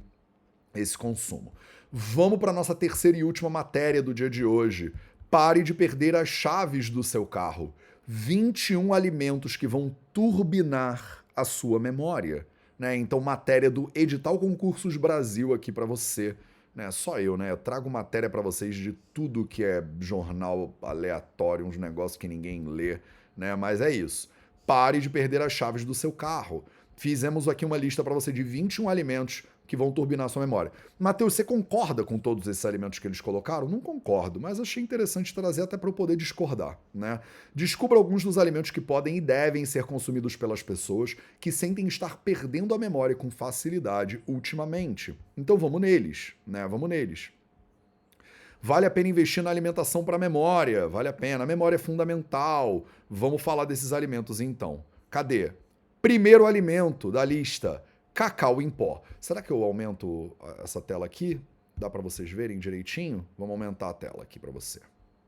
[0.75, 1.53] esse consumo.
[1.93, 4.93] Vamos para nossa terceira e última matéria do dia de hoje.
[5.31, 7.75] Pare de perder as chaves do seu carro.
[8.07, 12.47] 21 alimentos que vão turbinar a sua memória.
[12.79, 12.97] Né?
[12.97, 16.37] Então, matéria do Edital Concursos Brasil aqui para você.
[16.75, 16.91] Né?
[16.91, 17.51] Só eu, né?
[17.51, 22.65] Eu trago matéria para vocês de tudo que é jornal aleatório, uns negócios que ninguém
[22.65, 22.99] lê,
[23.37, 23.55] né?
[23.57, 24.31] Mas é isso.
[24.67, 26.65] Pare de perder as chaves do seu carro.
[26.97, 30.73] Fizemos aqui uma lista para você de 21 alimentos que vão turbinar sua memória.
[30.99, 33.69] Mateus, você concorda com todos esses alimentos que eles colocaram?
[33.69, 37.21] Não concordo, mas achei interessante trazer até para eu poder discordar, né?
[37.55, 42.17] Descubra alguns dos alimentos que podem e devem ser consumidos pelas pessoas que sentem estar
[42.17, 45.17] perdendo a memória com facilidade ultimamente.
[45.37, 46.67] Então vamos neles, né?
[46.67, 47.31] Vamos neles.
[48.61, 51.45] Vale a pena investir na alimentação para a memória, vale a pena.
[51.45, 52.85] A memória é fundamental.
[53.09, 54.83] Vamos falar desses alimentos então.
[55.09, 55.53] Cadê?
[56.03, 57.81] Primeiro alimento da lista:
[58.15, 59.03] cacau em pó.
[59.21, 61.41] Será que eu aumento essa tela aqui?
[61.77, 63.27] Dá para vocês verem direitinho?
[63.39, 64.81] Vamos aumentar a tela aqui para você.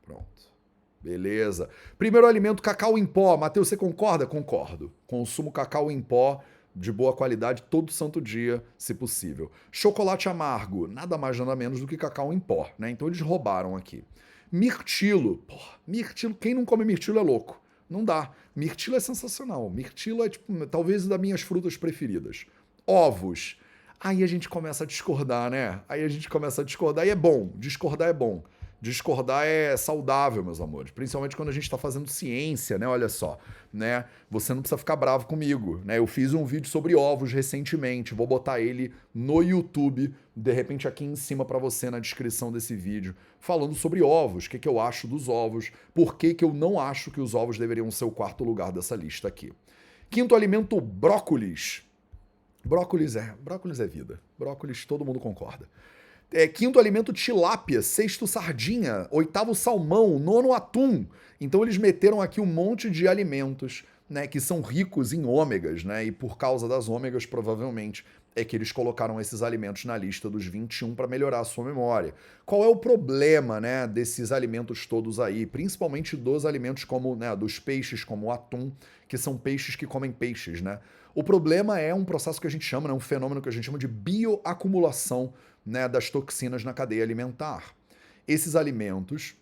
[0.03, 0.53] Pronto.
[1.01, 1.68] Beleza.
[1.99, 3.37] Primeiro alimento, cacau em pó.
[3.37, 4.27] Matheus, você concorda?
[4.27, 4.92] Concordo.
[5.07, 6.42] Consumo cacau em pó
[6.75, 9.51] de boa qualidade todo santo dia, se possível.
[9.71, 12.90] Chocolate amargo, nada mais nada menos do que cacau em pó, né?
[12.90, 14.05] Então eles roubaram aqui.
[14.51, 17.61] Mirtilo, porra, mirtilo, quem não come mirtilo é louco.
[17.88, 18.31] Não dá.
[18.57, 19.68] Mirtilo é sensacional.
[19.68, 22.47] Mirtilo é tipo, talvez das minhas frutas preferidas
[22.87, 23.57] ovos.
[24.01, 25.81] Aí a gente começa a discordar, né?
[25.88, 27.51] Aí a gente começa a discordar e é bom.
[27.55, 28.42] Discordar é bom.
[28.83, 30.90] Discordar é saudável, meus amores.
[30.90, 32.88] Principalmente quando a gente está fazendo ciência, né?
[32.88, 33.38] Olha só,
[33.73, 34.07] né?
[34.29, 35.99] Você não precisa ficar bravo comigo, né?
[35.99, 38.12] Eu fiz um vídeo sobre ovos recentemente.
[38.12, 42.75] Vou botar ele no YouTube, de repente aqui em cima para você na descrição desse
[42.75, 46.53] vídeo, falando sobre ovos, o que, que eu acho dos ovos, por que, que eu
[46.53, 49.53] não acho que os ovos deveriam ser o quarto lugar dessa lista aqui.
[50.11, 51.85] Quinto alimento, brócolis.
[52.64, 54.20] Brócolis é, brócolis é vida.
[54.38, 55.68] Brócolis todo mundo concorda.
[56.33, 57.83] É, quinto alimento, tilápia.
[57.83, 59.07] Sexto, sardinha.
[59.11, 60.18] Oitavo, salmão.
[60.18, 61.05] Nono, atum.
[61.40, 66.05] Então eles meteram aqui um monte de alimentos né, que são ricos em ômegas, né?
[66.05, 68.05] E por causa das ômegas, provavelmente,
[68.37, 72.14] é que eles colocaram esses alimentos na lista dos 21 para melhorar a sua memória.
[72.44, 77.59] Qual é o problema, né, desses alimentos todos aí, principalmente dos alimentos como, né, dos
[77.59, 78.70] peixes como o atum,
[79.09, 80.79] que são peixes que comem peixes, né?
[81.14, 83.64] O problema é um processo que a gente chama, né, um fenômeno que a gente
[83.64, 85.33] chama de bioacumulação
[85.64, 87.75] né, das toxinas na cadeia alimentar.
[88.27, 89.35] Esses alimentos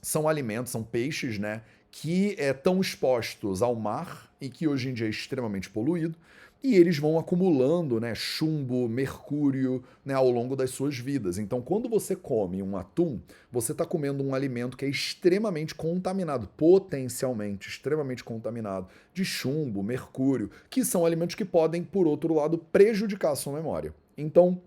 [0.00, 4.94] são alimentos, são peixes, né, que estão é, expostos ao mar e que hoje em
[4.94, 6.16] dia é extremamente poluído
[6.62, 11.36] e eles vão acumulando né, chumbo, mercúrio né, ao longo das suas vidas.
[11.36, 13.20] Então, quando você come um atum,
[13.50, 20.50] você está comendo um alimento que é extremamente contaminado, potencialmente extremamente contaminado, de chumbo, mercúrio,
[20.70, 23.92] que são alimentos que podem, por outro lado, prejudicar a sua memória.
[24.16, 24.60] Então,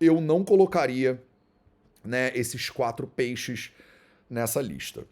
[0.00, 1.22] eu não colocaria
[2.02, 3.70] né, esses quatro peixes
[4.30, 5.04] nessa lista.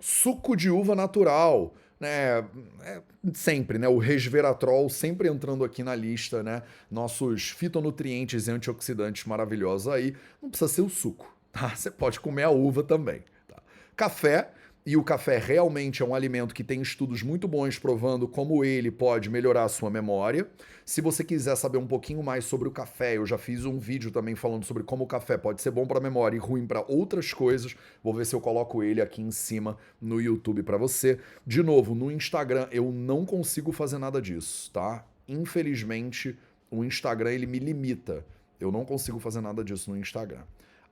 [0.00, 2.44] Suco de uva natural né,
[2.82, 3.02] é,
[3.34, 9.92] sempre, né, o resveratrol sempre entrando aqui na lista, né, nossos fitonutrientes e antioxidantes maravilhosos
[9.92, 11.68] aí, não precisa ser o suco, tá?
[11.76, 13.62] Você pode comer a uva também, tá?
[13.94, 14.50] Café,
[14.84, 18.90] e o café realmente é um alimento que tem estudos muito bons provando como ele
[18.90, 20.48] pode melhorar a sua memória.
[20.86, 24.10] Se você quiser saber um pouquinho mais sobre o café, eu já fiz um vídeo
[24.10, 26.84] também falando sobre como o café pode ser bom para a memória e ruim para
[26.88, 27.76] outras coisas.
[28.02, 31.20] Vou ver se eu coloco ele aqui em cima no YouTube para você.
[31.46, 35.04] De novo, no Instagram eu não consigo fazer nada disso, tá?
[35.28, 36.38] Infelizmente,
[36.70, 38.24] o Instagram ele me limita.
[38.58, 40.42] Eu não consigo fazer nada disso no Instagram.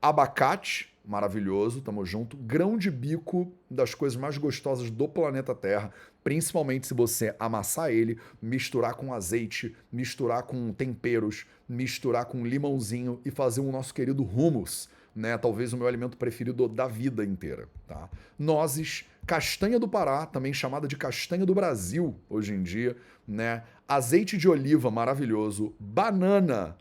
[0.00, 2.36] Abacate, maravilhoso, tamo junto.
[2.36, 5.90] Grão de bico, das coisas mais gostosas do planeta Terra,
[6.22, 13.30] principalmente se você amassar ele, misturar com azeite, misturar com temperos, misturar com limãozinho e
[13.30, 15.38] fazer o nosso querido hummus, né?
[15.38, 18.10] Talvez o meu alimento preferido da vida inteira, tá?
[18.38, 22.94] Nozes, castanha do Pará, também chamada de castanha do Brasil hoje em dia,
[23.26, 23.62] né?
[23.88, 26.76] Azeite de oliva maravilhoso, banana,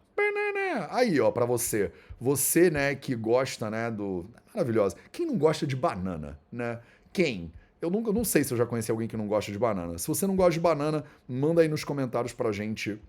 [0.89, 1.91] Aí, ó, para você.
[2.19, 4.25] Você, né, que gosta, né, do.
[4.53, 4.95] Maravilhosa.
[5.11, 6.79] Quem não gosta de banana, né?
[7.13, 7.51] Quem?
[7.81, 9.97] Eu nunca, não sei se eu já conheci alguém que não gosta de banana.
[9.97, 12.99] Se você não gosta de banana, manda aí nos comentários pra gente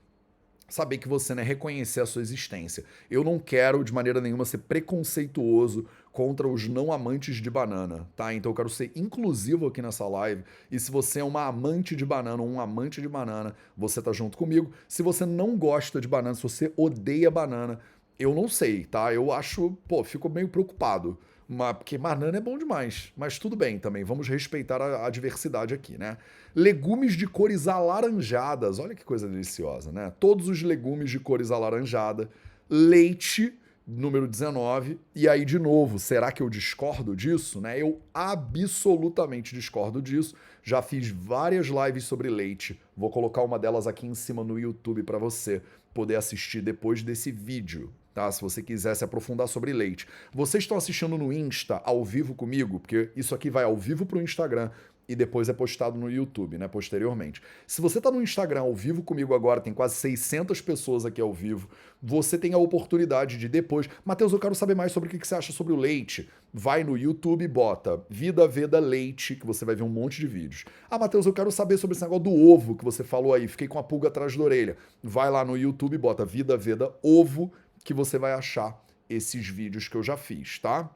[0.69, 2.85] saber que você, né, reconhecer a sua existência.
[3.11, 5.87] Eu não quero de maneira nenhuma ser preconceituoso
[6.19, 8.35] contra os não amantes de banana, tá?
[8.35, 10.43] Então eu quero ser inclusivo aqui nessa live.
[10.69, 14.13] E se você é uma amante de banana ou um amante de banana, você tá
[14.13, 14.73] junto comigo.
[14.89, 17.79] Se você não gosta de banana, se você odeia banana,
[18.19, 19.15] eu não sei, tá?
[19.15, 21.17] Eu acho, pô, fico meio preocupado.
[21.49, 23.13] Mas, porque banana é bom demais.
[23.17, 26.19] Mas tudo bem também, vamos respeitar a, a, diversidade aqui, né?
[26.53, 30.13] Legumes de cores alaranjadas, olha que coisa deliciosa, né?
[30.19, 32.29] Todos os legumes de cores alaranjada.
[32.69, 33.58] Leite,
[33.89, 35.01] número 19.
[35.15, 37.59] E aí, de novo, será que eu discordo disso?
[37.59, 37.81] Né?
[37.81, 40.35] Eu absolutamente discordo disso.
[40.63, 42.79] Já fiz várias lives sobre leite.
[42.95, 45.63] Vou colocar uma delas aqui em cima no YouTube para você
[45.95, 48.31] poder assistir depois desse vídeo, tá?
[48.31, 50.07] Se você quiser se aprofundar sobre leite.
[50.33, 54.19] Vocês estão assistindo no Insta ao vivo comigo, porque isso aqui vai ao vivo para
[54.19, 54.71] o Instagram
[55.09, 57.41] e depois é postado no YouTube, né, posteriormente.
[57.67, 61.33] Se você está no Instagram ao vivo comigo agora, tem quase 600 pessoas aqui ao
[61.33, 61.69] vivo,
[62.01, 65.35] você tem a oportunidade de depois, Matheus, eu quero saber mais sobre o que você
[65.35, 66.29] acha sobre o leite.
[66.53, 70.27] Vai no YouTube e bota Vida Veda Leite, que você vai ver um monte de
[70.27, 70.65] vídeos.
[70.91, 73.67] Ah, Matheus, eu quero saber sobre esse negócio do ovo que você falou aí, fiquei
[73.67, 74.77] com a pulga atrás da orelha.
[75.03, 77.53] Vai lá no YouTube e bota Vida Veda Ovo,
[77.85, 80.91] que você vai achar esses vídeos que eu já fiz, tá?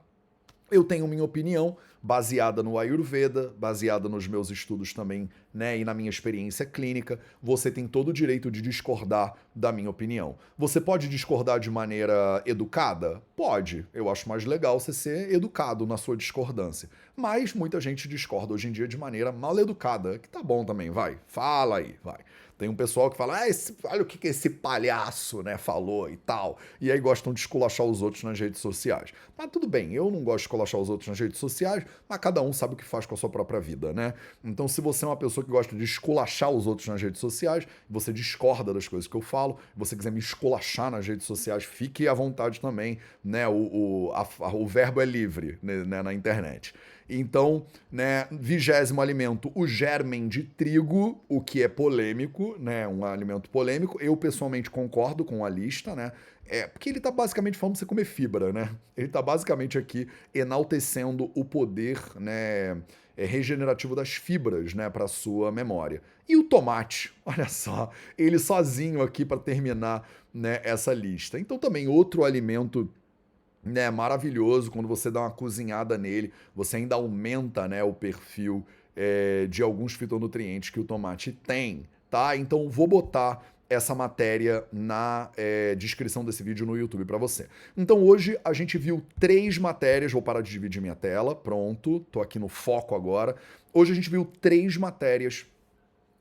[0.72, 5.92] Eu tenho minha opinião baseada no Ayurveda, baseada nos meus estudos também, né, e na
[5.92, 7.20] minha experiência clínica.
[7.42, 10.36] Você tem todo o direito de discordar da minha opinião.
[10.56, 13.22] Você pode discordar de maneira educada?
[13.36, 13.86] Pode.
[13.92, 16.88] Eu acho mais legal você ser educado na sua discordância.
[17.14, 20.90] Mas muita gente discorda hoje em dia de maneira mal educada, que tá bom também,
[20.90, 21.18] vai.
[21.26, 22.20] Fala aí, vai.
[22.62, 26.08] Tem um pessoal que fala, ah, esse, olha o que, que esse palhaço né, falou
[26.08, 26.58] e tal.
[26.80, 29.12] E aí gostam de esculachar os outros nas redes sociais.
[29.36, 32.40] Mas tudo bem, eu não gosto de esculachar os outros nas redes sociais, mas cada
[32.40, 34.14] um sabe o que faz com a sua própria vida, né?
[34.44, 37.66] Então, se você é uma pessoa que gosta de esculachar os outros nas redes sociais,
[37.90, 42.06] você discorda das coisas que eu falo, você quiser me esculachar nas redes sociais, fique
[42.06, 43.48] à vontade também, né?
[43.48, 46.72] O, o, a, o verbo é livre né, né na internet.
[47.14, 53.50] Então, né, vigésimo alimento, o germen de trigo, o que é polêmico, né, um alimento
[53.50, 53.98] polêmico.
[54.00, 56.12] Eu pessoalmente concordo com a lista, né?
[56.46, 58.74] É, porque ele está basicamente falando pra você comer fibra, né?
[58.96, 62.82] Ele está basicamente aqui enaltecendo o poder, né,
[63.16, 66.02] é, regenerativo das fibras, né, para sua memória.
[66.28, 71.38] E o tomate, olha só, ele sozinho aqui para terminar, né, essa lista.
[71.38, 72.90] Então também outro alimento
[73.64, 78.64] né, maravilhoso quando você dá uma cozinhada nele, você ainda aumenta, né, o perfil
[78.96, 82.36] é, de alguns fitonutrientes que o tomate tem, tá?
[82.36, 87.46] Então vou botar essa matéria na é, descrição desse vídeo no YouTube para você.
[87.76, 92.20] Então hoje a gente viu três matérias, vou parar de dividir minha tela, pronto, tô
[92.20, 93.34] aqui no foco agora.
[93.72, 95.46] Hoje a gente viu três matérias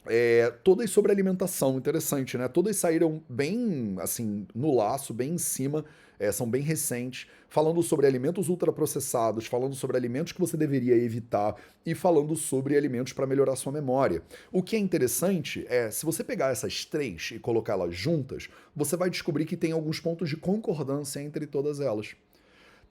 [0.06, 2.48] é, todas sobre alimentação, interessante, né?
[2.48, 5.86] Todas saíram bem, assim, no laço, bem em cima,
[6.20, 11.56] é, são bem recentes, falando sobre alimentos ultraprocessados, falando sobre alimentos que você deveria evitar
[11.86, 14.22] e falando sobre alimentos para melhorar sua memória.
[14.52, 19.10] O que é interessante é, se você pegar essas três e colocá-las juntas, você vai
[19.10, 22.16] descobrir que tem alguns pontos de concordância entre todas elas.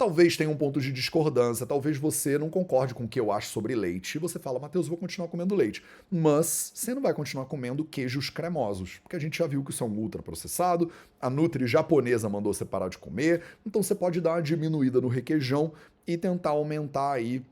[0.00, 3.48] Talvez tenha um ponto de discordância, talvez você não concorde com o que eu acho
[3.48, 4.14] sobre leite.
[4.14, 5.84] E você fala, Matheus, vou continuar comendo leite.
[6.10, 9.88] Mas você não vai continuar comendo queijos cremosos, porque a gente já viu que são
[9.88, 15.02] ultraprocessado, a Nutri japonesa mandou você parar de comer, então você pode dar uma diminuída
[15.02, 15.70] no requeijão
[16.06, 17.44] e tentar aumentar aí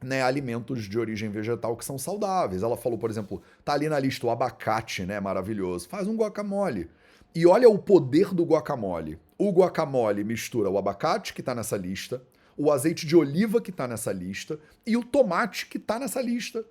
[0.00, 2.62] né, alimentos de origem vegetal que são saudáveis.
[2.62, 5.88] Ela falou, por exemplo, tá ali na lista o abacate, né, maravilhoso.
[5.88, 6.88] Faz um guacamole.
[7.34, 9.18] E olha o poder do guacamole.
[9.44, 12.22] O guacamole mistura o abacate, que está nessa lista,
[12.56, 16.64] o azeite de oliva, que está nessa lista, e o tomate, que está nessa lista,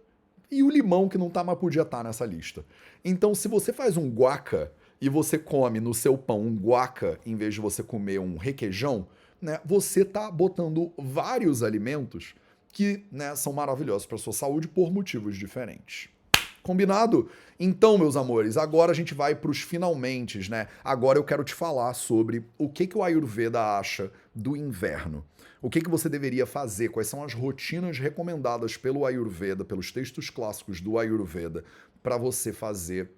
[0.50, 2.64] e o limão, que não está, mas podia estar tá nessa lista.
[3.04, 7.36] Então, se você faz um guaca e você come no seu pão um guaca em
[7.36, 9.06] vez de você comer um requeijão,
[9.42, 12.36] né, você está botando vários alimentos
[12.72, 16.08] que né, são maravilhosos para sua saúde por motivos diferentes.
[16.64, 17.30] Combinado?
[17.60, 20.68] Então, meus amores, agora a gente vai para os finalmente, né?
[20.84, 25.26] Agora eu quero te falar sobre o que, que o Ayurveda acha do inverno.
[25.62, 26.90] O que, que você deveria fazer?
[26.90, 31.64] Quais são as rotinas recomendadas pelo Ayurveda, pelos textos clássicos do Ayurveda,
[32.02, 33.12] para você fazer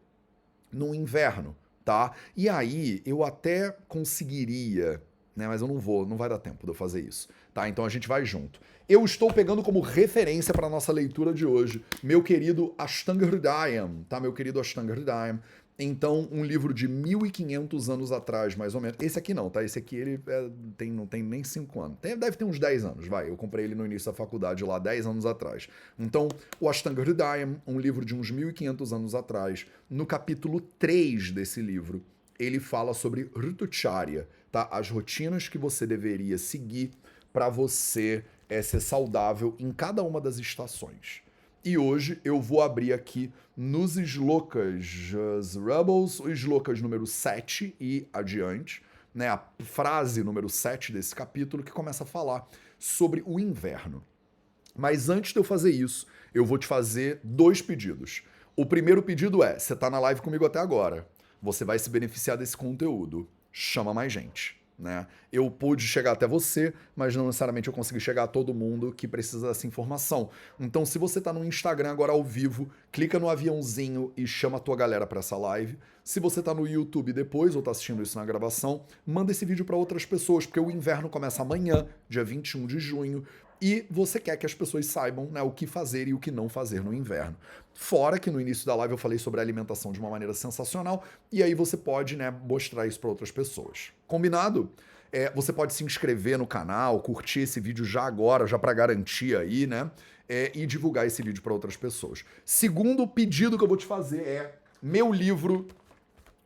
[0.71, 2.11] no inverno, tá?
[2.35, 5.01] E aí eu até conseguiria,
[5.35, 5.47] né?
[5.47, 7.67] Mas eu não vou, não vai dar tempo de eu fazer isso, tá?
[7.67, 11.83] Então a gente vai junto eu estou pegando como referência para nossa leitura de hoje
[12.01, 14.19] meu querido Ashtanga Hridayam, tá?
[14.19, 15.39] Meu querido Ashtanga Hridayam.
[15.79, 18.97] Então, um livro de 1500 anos atrás, mais ou menos.
[19.01, 19.63] Esse aqui não, tá?
[19.63, 21.97] Esse aqui ele é, tem, não tem nem 5 anos.
[21.99, 23.29] Tem, deve ter uns 10 anos, vai.
[23.29, 25.67] Eu comprei ele no início da faculdade lá, 10 anos atrás.
[25.97, 26.27] Então,
[26.59, 32.03] o Ashtanga Hridayam, um livro de uns 1500 anos atrás, no capítulo 3 desse livro,
[32.37, 34.67] ele fala sobre Ritucharya, tá?
[34.71, 36.91] As rotinas que você deveria seguir
[37.31, 41.21] para você é, ser saudável em cada uma das estações.
[41.63, 45.13] E hoje eu vou abrir aqui nos Slokas
[45.55, 48.83] Rebels, o Slokas número 7 e adiante,
[49.13, 54.03] né, a frase número 7 desse capítulo que começa a falar sobre o inverno.
[54.75, 58.23] Mas antes de eu fazer isso, eu vou te fazer dois pedidos.
[58.55, 61.07] O primeiro pedido é: você está na live comigo até agora,
[61.41, 63.29] você vai se beneficiar desse conteúdo.
[63.51, 65.07] Chama mais gente né?
[65.31, 69.07] Eu pude chegar até você, mas não necessariamente eu consegui chegar a todo mundo que
[69.07, 70.29] precisa dessa informação.
[70.59, 74.59] Então, se você está no Instagram agora ao vivo, clica no aviãozinho e chama a
[74.59, 75.77] tua galera para essa live.
[76.03, 79.63] Se você está no YouTube depois ou está assistindo isso na gravação, manda esse vídeo
[79.63, 83.23] para outras pessoas, porque o inverno começa amanhã, dia 21 de junho,
[83.61, 86.49] e você quer que as pessoas saibam né, o que fazer e o que não
[86.49, 87.37] fazer no inverno.
[87.73, 91.41] Fora que no início da live eu falei sobre alimentação de uma maneira sensacional, e
[91.41, 93.93] aí você pode né, mostrar isso para outras pessoas.
[94.13, 94.69] Combinado?
[95.11, 99.35] É, você pode se inscrever no canal, curtir esse vídeo já agora, já para garantir
[99.35, 99.89] aí, né?
[100.29, 102.23] É, e divulgar esse vídeo para outras pessoas.
[102.45, 105.67] Segundo pedido que eu vou te fazer é meu livro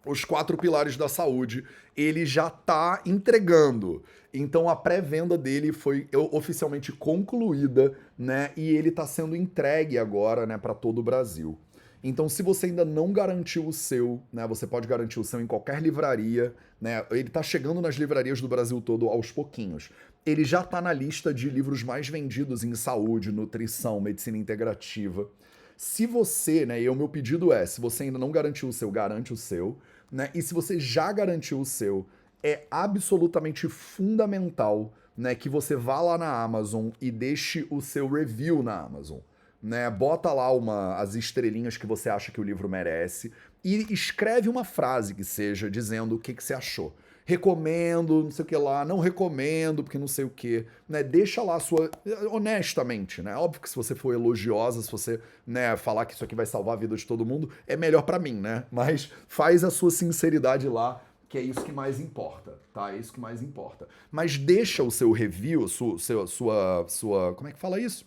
[0.05, 4.01] os quatro pilares da saúde, ele já está entregando.
[4.33, 8.51] Então a pré-venda dele foi oficialmente concluída, né?
[8.55, 11.59] E ele está sendo entregue agora, né, para todo o Brasil.
[12.03, 15.47] Então, se você ainda não garantiu o seu, né, você pode garantir o seu em
[15.47, 17.03] qualquer livraria, né?
[17.09, 19.89] Ele está chegando nas livrarias do Brasil todo aos pouquinhos.
[20.25, 25.27] Ele já está na lista de livros mais vendidos em saúde, nutrição, medicina integrativa.
[25.75, 28.91] Se você, né, e o meu pedido é, se você ainda não garantiu o seu,
[28.91, 29.77] garante o seu
[30.11, 30.29] né?
[30.33, 32.05] E se você já garantiu o seu,
[32.41, 38.61] é absolutamente fundamental, né, que você vá lá na Amazon e deixe o seu review
[38.61, 39.19] na Amazon.
[39.61, 43.33] Né, bota lá uma, as estrelinhas que você acha que o livro merece
[43.63, 46.95] e escreve uma frase que seja dizendo o que, que você achou
[47.27, 51.03] recomendo, não sei o que lá, não recomendo, porque não sei o que, né?
[51.03, 51.91] Deixa lá a sua.
[52.31, 53.35] Honestamente, né?
[53.35, 56.77] Óbvio que se você for elogiosa, se você né, falar que isso aqui vai salvar
[56.77, 58.63] a vida de todo mundo, é melhor para mim, né?
[58.71, 62.93] Mas faz a sua sinceridade lá que é isso que mais importa, tá?
[62.93, 63.85] É isso que mais importa.
[64.09, 68.05] Mas deixa o seu review, sua, sua, sua, como é que fala isso?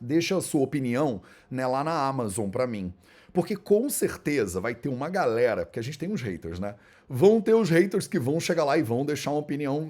[0.00, 1.20] Deixa a sua opinião
[1.50, 2.92] né, lá na Amazon para mim.
[3.32, 6.74] Porque com certeza vai ter uma galera, porque a gente tem uns haters, né?
[7.08, 9.88] Vão ter os haters que vão chegar lá e vão deixar uma opinião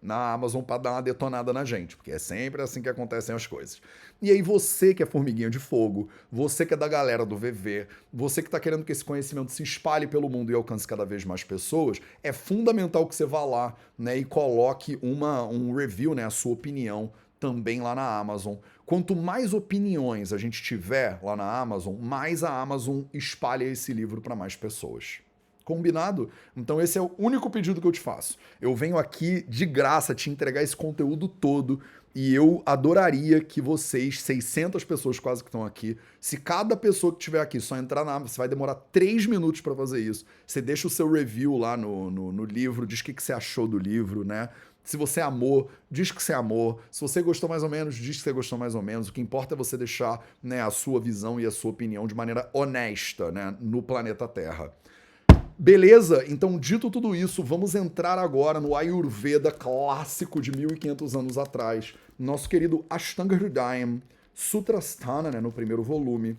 [0.00, 3.46] na Amazon para dar uma detonada na gente, porque é sempre assim que acontecem as
[3.46, 3.80] coisas.
[4.22, 7.86] E aí você que é formiguinha de fogo, você que é da galera do VV,
[8.12, 11.24] você que está querendo que esse conhecimento se espalhe pelo mundo e alcance cada vez
[11.24, 16.24] mais pessoas, é fundamental que você vá lá, né, e coloque uma um review, né,
[16.24, 17.10] a sua opinião
[17.46, 18.56] também lá na Amazon.
[18.84, 24.20] Quanto mais opiniões a gente tiver lá na Amazon, mais a Amazon espalha esse livro
[24.20, 25.20] para mais pessoas.
[25.64, 26.28] Combinado?
[26.56, 28.36] Então esse é o único pedido que eu te faço.
[28.60, 31.80] Eu venho aqui de graça te entregar esse conteúdo todo
[32.12, 37.18] e eu adoraria que vocês, 600 pessoas quase que estão aqui, se cada pessoa que
[37.18, 40.24] estiver aqui só entrar na Amazon, você vai demorar 3 minutos para fazer isso.
[40.46, 43.32] Você deixa o seu review lá no, no, no livro, diz o que, que você
[43.32, 44.48] achou do livro, né?
[44.86, 46.80] Se você amou, diz que você amou.
[46.92, 49.08] Se você gostou mais ou menos, diz que você gostou mais ou menos.
[49.08, 52.14] O que importa é você deixar né, a sua visão e a sua opinião de
[52.14, 54.72] maneira honesta né, no planeta Terra.
[55.58, 56.24] Beleza?
[56.28, 61.92] Então, dito tudo isso, vamos entrar agora no Ayurveda clássico de 1500 anos atrás.
[62.16, 64.00] Nosso querido Ashtanga Hridayam,
[64.32, 66.38] Sutrasthana, né, no primeiro volume.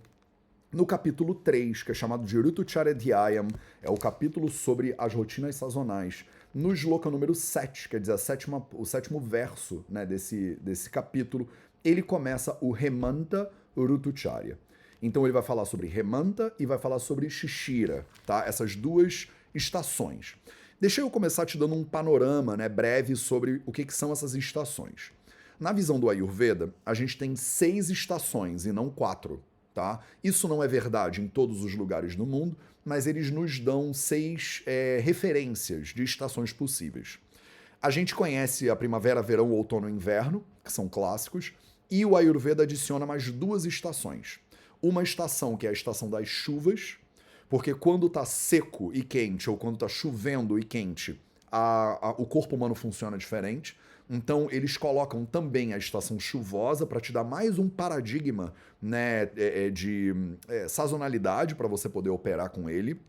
[0.72, 3.50] No capítulo 3, que é chamado de Ritu Charadhyayam,
[3.82, 6.24] é o capítulo sobre as rotinas sazonais
[6.58, 11.48] no Shloka número 7, quer dizer, a sétima, o sétimo verso né, desse, desse capítulo,
[11.86, 14.58] ele começa o Remanta Rutucharya.
[15.00, 18.44] Então ele vai falar sobre Remanta e vai falar sobre Shishira, tá?
[18.44, 20.36] Essas duas estações.
[20.82, 24.34] Deixa eu começar te dando um panorama né, breve sobre o que, que são essas
[24.34, 25.12] estações.
[25.60, 29.44] Na visão do Ayurveda, a gente tem seis estações e não quatro.
[29.76, 30.00] Tá?
[30.24, 32.58] Isso não é verdade em todos os lugares do mundo,
[32.88, 37.20] mas eles nos dão seis é, referências de estações possíveis.
[37.82, 41.52] A gente conhece a primavera, verão, outono e inverno, que são clássicos,
[41.92, 44.40] e o Ayurveda adiciona mais duas estações.
[44.82, 46.96] Uma estação que é a estação das chuvas,
[47.50, 51.20] porque quando está seco e quente, ou quando está chovendo e quente,
[51.52, 53.78] a, a, o corpo humano funciona diferente.
[54.10, 59.66] Então, eles colocam também a estação chuvosa para te dar mais um paradigma né, é,
[59.66, 60.14] é, de
[60.48, 63.00] é, sazonalidade para você poder operar com ele.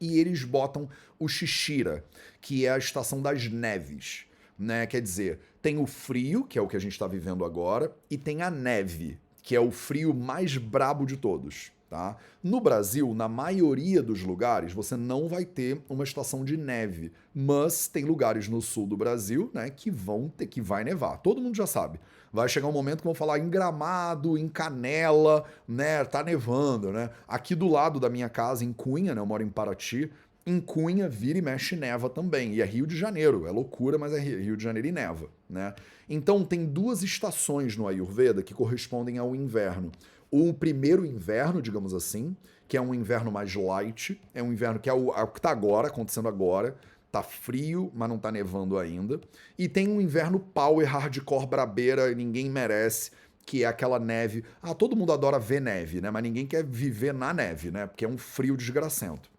[0.00, 2.04] E eles botam o Xixira,
[2.40, 4.26] que é a estação das neves.
[4.56, 4.86] Né?
[4.86, 8.16] Quer dizer, tem o frio, que é o que a gente está vivendo agora, e
[8.16, 11.72] tem a neve, que é o frio mais brabo de todos.
[11.92, 12.16] Tá?
[12.42, 17.86] No Brasil, na maioria dos lugares, você não vai ter uma estação de neve, mas
[17.86, 21.18] tem lugares no sul do Brasil, né, que vão ter que vai nevar.
[21.18, 22.00] Todo mundo já sabe.
[22.32, 27.10] Vai chegar um momento que vão falar em Gramado, em Canela, né, tá nevando, né?
[27.28, 30.10] Aqui do lado da minha casa em Cunha, né, eu moro em Paraty,
[30.46, 32.54] em Cunha vira e mexe neva também.
[32.54, 35.74] E é Rio de Janeiro, é loucura, mas é Rio de Janeiro e neva, né?
[36.08, 39.92] Então tem duas estações no Ayurveda que correspondem ao inverno
[40.32, 42.34] o primeiro inverno, digamos assim,
[42.66, 45.38] que é um inverno mais light, é um inverno que é o, é o que
[45.38, 46.74] está agora, acontecendo agora,
[47.12, 49.20] tá frio, mas não tá nevando ainda,
[49.58, 53.10] e tem um inverno power, hardcore, brabeira, ninguém merece,
[53.44, 54.42] que é aquela neve.
[54.62, 56.10] Ah, todo mundo adora ver neve, né?
[56.10, 57.86] Mas ninguém quer viver na neve, né?
[57.86, 59.30] Porque é um frio desgracento.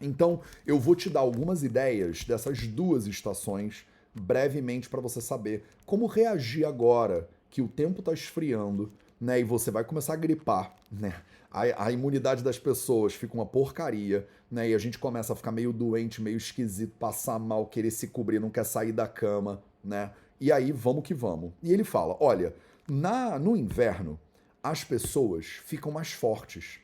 [0.00, 6.06] Então, eu vou te dar algumas ideias dessas duas estações brevemente para você saber como
[6.06, 8.90] reagir agora que o tempo está esfriando
[9.20, 9.40] né?
[9.40, 11.14] E você vai começar a gripar, né?
[11.50, 14.70] A, a, imunidade das pessoas fica uma porcaria, né?
[14.70, 18.38] E a gente começa a ficar meio doente, meio esquisito, passar mal, querer se cobrir,
[18.38, 20.12] não quer sair da cama, né?
[20.40, 21.52] E aí vamos que vamos.
[21.62, 22.54] E ele fala: olha,
[22.86, 24.18] na no inverno
[24.62, 26.80] as pessoas ficam mais fortes.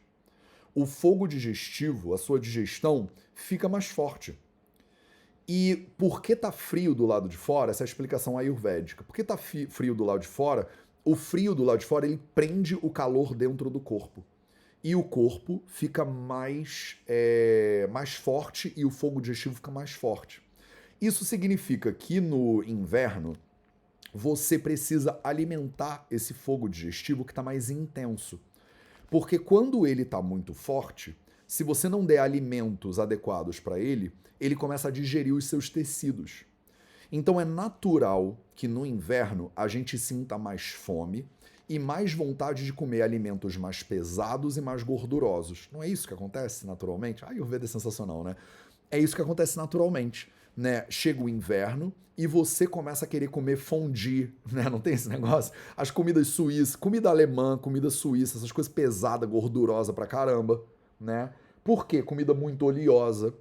[0.75, 4.37] O fogo digestivo, a sua digestão, fica mais forte.
[5.47, 7.71] E por que tá frio do lado de fora?
[7.71, 9.05] Essa é a explicação ayurvédica.
[9.05, 10.67] Por que tá frio do lado de fora?
[11.05, 14.25] O frio do lado de fora ele prende o calor dentro do corpo.
[14.83, 20.43] E o corpo fica mais, é, mais forte e o fogo digestivo fica mais forte.
[21.01, 23.35] Isso significa que no inverno
[24.13, 28.41] você precisa alimentar esse fogo digestivo que está mais intenso.
[29.11, 34.55] Porque quando ele está muito forte, se você não der alimentos adequados para ele, ele
[34.55, 36.45] começa a digerir os seus tecidos.
[37.11, 41.27] Então é natural que no inverno a gente sinta mais fome
[41.69, 45.69] e mais vontade de comer alimentos mais pesados e mais gordurosos.
[45.73, 47.25] Não é isso que acontece naturalmente?
[47.25, 48.37] Ai, o Veda é sensacional, né?
[48.91, 50.31] É isso que acontece naturalmente.
[50.57, 50.85] Né?
[50.89, 54.69] Chega o inverno e você começa a querer comer fondue, né?
[54.71, 55.53] Não tem esse negócio?
[55.77, 60.63] As comidas suíças, comida alemã, comida suíça, essas coisas pesadas, gordurosa pra caramba,
[61.01, 61.33] né?
[61.65, 62.03] Por quê?
[62.03, 63.35] Comida muito oleosa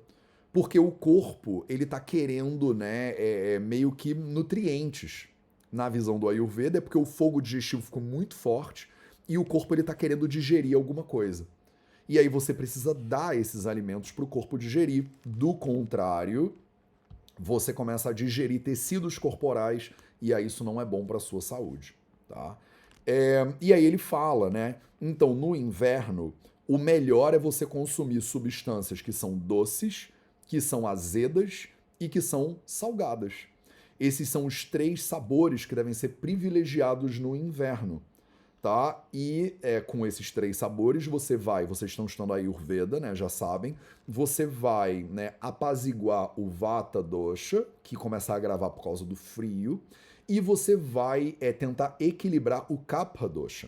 [0.54, 5.28] porque o corpo ele está querendo, né, é, é, meio que nutrientes.
[5.72, 8.88] Na visão do Ayurveda é porque o fogo digestivo ficou muito forte
[9.28, 11.48] e o corpo ele está querendo digerir alguma coisa.
[12.08, 15.08] E aí você precisa dar esses alimentos para o corpo digerir.
[15.26, 16.54] Do contrário,
[17.40, 19.92] você começa a digerir tecidos corporais
[20.22, 21.96] e aí isso não é bom para sua saúde,
[22.30, 22.56] tá?
[23.08, 24.76] É, e aí ele fala, né?
[25.02, 26.32] Então, no inverno,
[26.68, 30.13] o melhor é você consumir substâncias que são doces
[30.48, 31.68] que são azedas
[32.00, 33.34] e que são salgadas.
[34.00, 38.02] Esses são os três sabores que devem ser privilegiados no inverno.
[38.62, 39.04] Tá?
[39.14, 43.28] E é, com esses três sabores você vai, vocês estão estudando a Ayurveda, né, já
[43.28, 43.76] sabem,
[44.08, 49.82] você vai né, apaziguar o Vata Dosha, que começa a agravar por causa do frio,
[50.30, 53.68] e você vai é, tentar equilibrar o Kapha Dosha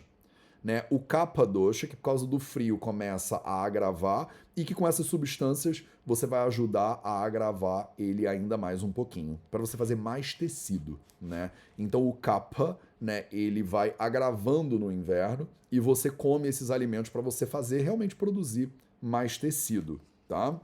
[0.65, 0.99] né, o
[1.45, 6.25] dosha, que por causa do frio começa a agravar, e que com essas substâncias você
[6.25, 11.51] vai ajudar a agravar ele ainda mais um pouquinho, para você fazer mais tecido, né?
[11.77, 17.21] Então o capa, né, ele vai agravando no inverno e você come esses alimentos para
[17.21, 20.59] você fazer realmente produzir mais tecido, tá?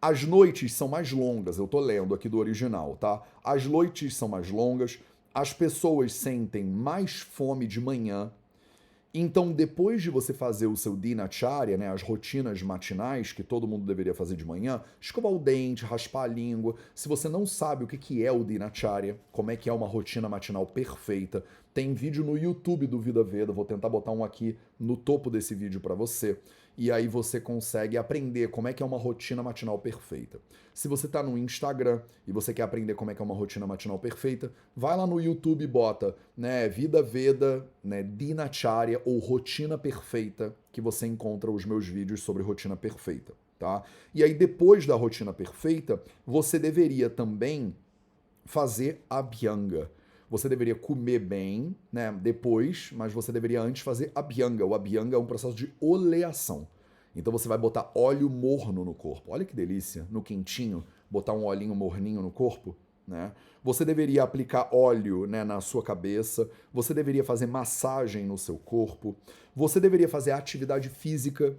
[0.00, 3.24] As noites são mais longas, eu tô lendo aqui do original, tá?
[3.42, 5.00] As noites são mais longas,
[5.34, 8.30] as pessoas sentem mais fome de manhã,
[9.20, 13.86] então, depois de você fazer o seu dinacharya, né, as rotinas matinais que todo mundo
[13.86, 16.74] deveria fazer de manhã, escovar o dente, raspar a língua.
[16.94, 20.28] Se você não sabe o que é o dinacharya, como é que é uma rotina
[20.28, 21.42] matinal perfeita,
[21.72, 25.54] tem vídeo no YouTube do Vida Veda, vou tentar botar um aqui no topo desse
[25.54, 26.38] vídeo para você
[26.78, 30.40] e aí você consegue aprender como é que é uma rotina matinal perfeita.
[30.72, 33.66] Se você está no Instagram e você quer aprender como é que é uma rotina
[33.66, 39.76] matinal perfeita, vai lá no YouTube e bota, né, Vida Veda, né, Dinacharya ou Rotina
[39.76, 43.82] Perfeita, que você encontra os meus vídeos sobre rotina perfeita, tá?
[44.14, 47.74] E aí depois da rotina perfeita, você deveria também
[48.44, 49.90] fazer a Abhyanga.
[50.30, 54.64] Você deveria comer bem, né, depois, mas você deveria antes fazer abhyanga.
[54.64, 56.68] O abhyanga é um processo de oleação.
[57.16, 59.32] Então você vai botar óleo morno no corpo.
[59.32, 62.76] Olha que delícia, no quentinho, botar um olhinho morninho no corpo.
[63.06, 63.32] Né?
[63.64, 69.16] Você deveria aplicar óleo né, na sua cabeça, você deveria fazer massagem no seu corpo,
[69.56, 71.56] você deveria fazer atividade física.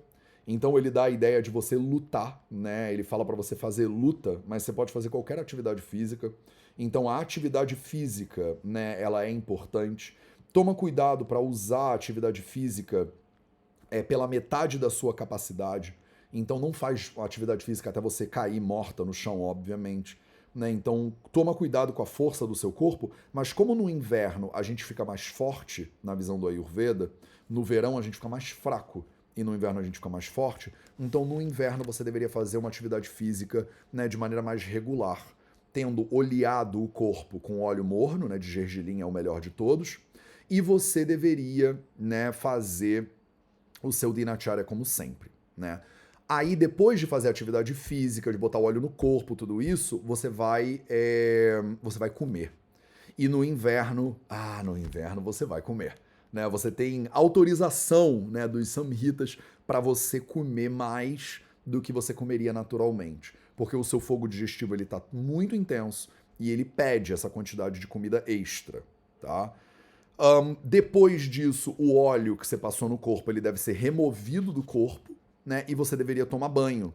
[0.47, 2.93] Então ele dá a ideia de você lutar, né?
[2.93, 6.32] Ele fala para você fazer luta, mas você pode fazer qualquer atividade física.
[6.80, 10.17] Então a atividade física, né, ela é importante.
[10.53, 13.11] Toma cuidado para usar a atividade física
[13.91, 15.93] é pela metade da sua capacidade.
[16.34, 20.17] Então não faz atividade física até você cair morta no chão, obviamente.
[20.55, 20.71] Né?
[20.71, 24.86] Então toma cuidado com a força do seu corpo, mas como no inverno a gente
[24.86, 27.11] fica mais forte na visão do Ayurveda,
[27.49, 29.05] no verão a gente fica mais fraco
[29.36, 32.67] e no inverno a gente fica mais forte, então no inverno você deveria fazer uma
[32.67, 35.25] atividade física né, de maneira mais regular,
[35.72, 39.99] tendo oleado o corpo com óleo morno, né, de gergelim é o melhor de todos,
[40.49, 43.09] e você deveria né, fazer
[43.82, 45.82] o seu dinacharya como sempre, né?
[46.28, 50.80] Aí, depois de fazer atividade física, de botar óleo no corpo, tudo isso, você vai,
[50.88, 52.53] é, você vai comer.
[53.17, 55.95] E no inverno, ah, no inverno você vai comer.
[56.32, 56.47] Né?
[56.47, 63.34] Você tem autorização né, dos samhitas para você comer mais do que você comeria naturalmente.
[63.60, 67.86] Porque o seu fogo digestivo ele está muito intenso e ele pede essa quantidade de
[67.86, 68.82] comida extra.
[69.22, 69.53] Tá?
[70.18, 74.64] Um, depois disso, o óleo que você passou no corpo ele deve ser removido do
[74.64, 75.66] corpo né?
[75.68, 76.93] E você deveria tomar banho.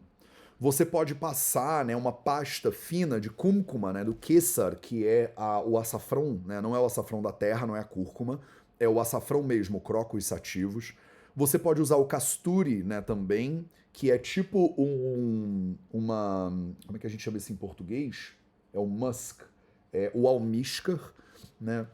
[0.57, 5.59] Você pode passar né, uma pasta fina de cúrcuma, né, do quesar, que é a,
[5.59, 6.61] o açafrão, né?
[6.61, 8.39] Não é o açafrão da terra, não é a cúrcuma,
[8.79, 10.93] é o açafrão mesmo, crocos sativos.
[11.35, 16.51] Você pode usar o casturi, né, também, que é tipo um, uma,
[16.85, 18.33] como é que a gente chama isso em português?
[18.73, 19.43] É o musk,
[19.93, 20.99] é o almíscar,
[21.59, 21.87] né?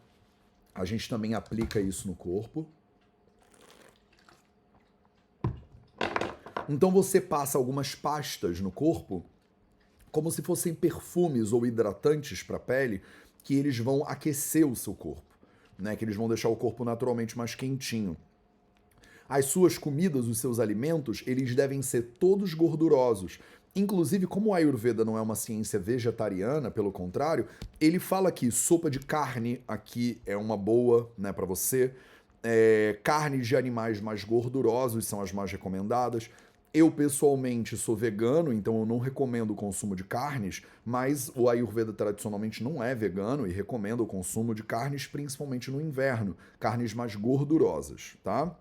[0.73, 2.67] A gente também aplica isso no corpo.
[6.67, 9.23] Então você passa algumas pastas no corpo,
[10.11, 13.03] como se fossem perfumes ou hidratantes para a pele,
[13.43, 15.37] que eles vão aquecer o seu corpo,
[15.77, 15.95] né?
[15.95, 18.17] Que eles vão deixar o corpo naturalmente mais quentinho.
[19.31, 23.39] As suas comidas, os seus alimentos, eles devem ser todos gordurosos.
[23.73, 27.47] Inclusive, como a Ayurveda não é uma ciência vegetariana, pelo contrário,
[27.79, 31.93] ele fala que sopa de carne aqui é uma boa, né, para você.
[32.43, 36.29] É, carnes de animais mais gordurosos são as mais recomendadas.
[36.73, 41.93] Eu pessoalmente sou vegano, então eu não recomendo o consumo de carnes, mas o Ayurveda
[41.93, 47.15] tradicionalmente não é vegano e recomenda o consumo de carnes, principalmente no inverno, carnes mais
[47.15, 48.53] gordurosas, tá?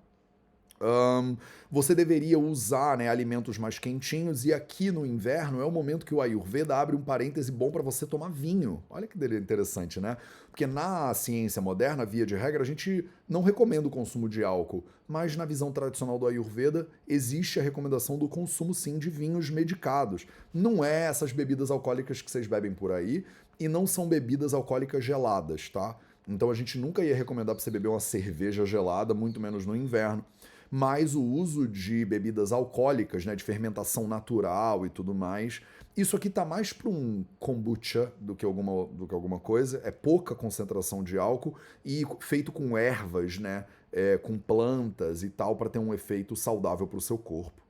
[0.82, 1.36] Um,
[1.70, 6.14] você deveria usar né, alimentos mais quentinhos e aqui no inverno é o momento que
[6.14, 8.82] o Ayurveda abre um parêntese bom para você tomar vinho.
[8.88, 10.16] Olha que interessante, né?
[10.50, 14.82] Porque na ciência moderna, via de regra, a gente não recomenda o consumo de álcool,
[15.06, 20.26] mas na visão tradicional do Ayurveda existe a recomendação do consumo sim de vinhos medicados.
[20.52, 23.24] Não é essas bebidas alcoólicas que vocês bebem por aí
[23.60, 25.94] e não são bebidas alcoólicas geladas, tá?
[26.26, 29.76] Então a gente nunca ia recomendar para você beber uma cerveja gelada, muito menos no
[29.76, 30.24] inverno
[30.70, 35.60] mas o uso de bebidas alcoólicas, né, de fermentação natural e tudo mais,
[35.96, 39.90] isso aqui tá mais para um kombucha do que, alguma, do que alguma coisa, é
[39.90, 45.68] pouca concentração de álcool e feito com ervas, né, é, com plantas e tal, para
[45.68, 47.60] ter um efeito saudável para o seu corpo.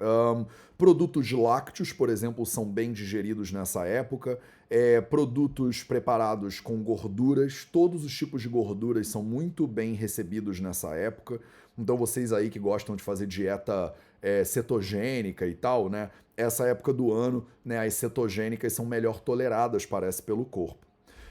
[0.00, 0.44] Um,
[0.76, 4.38] produtos lácteos, por exemplo, são bem digeridos nessa época.
[4.68, 10.94] É, produtos preparados com gorduras, todos os tipos de gorduras são muito bem recebidos nessa
[10.96, 11.40] época.
[11.76, 16.10] Então, vocês aí que gostam de fazer dieta é, cetogênica e tal, né?
[16.36, 20.84] Essa época do ano, né, as cetogênicas são melhor toleradas, parece, pelo corpo.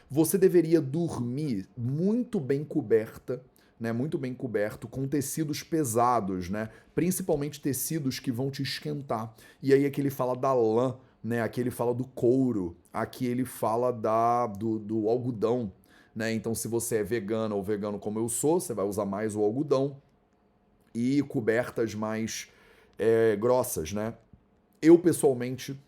[0.10, 3.41] Você deveria dormir muito bem coberta
[3.84, 9.36] né, muito bem coberto, com tecidos pesados, né, principalmente tecidos que vão te esquentar.
[9.62, 13.44] E aí aqui ele fala da lã, né, aqui ele fala do couro, aqui ele
[13.44, 15.70] fala da, do, do algodão.
[16.16, 16.32] Né?
[16.32, 19.44] Então, se você é vegano ou vegano como eu sou, você vai usar mais o
[19.44, 19.98] algodão
[20.94, 22.50] e cobertas mais
[22.98, 24.14] é, grossas, né?
[24.82, 25.80] Eu, pessoalmente,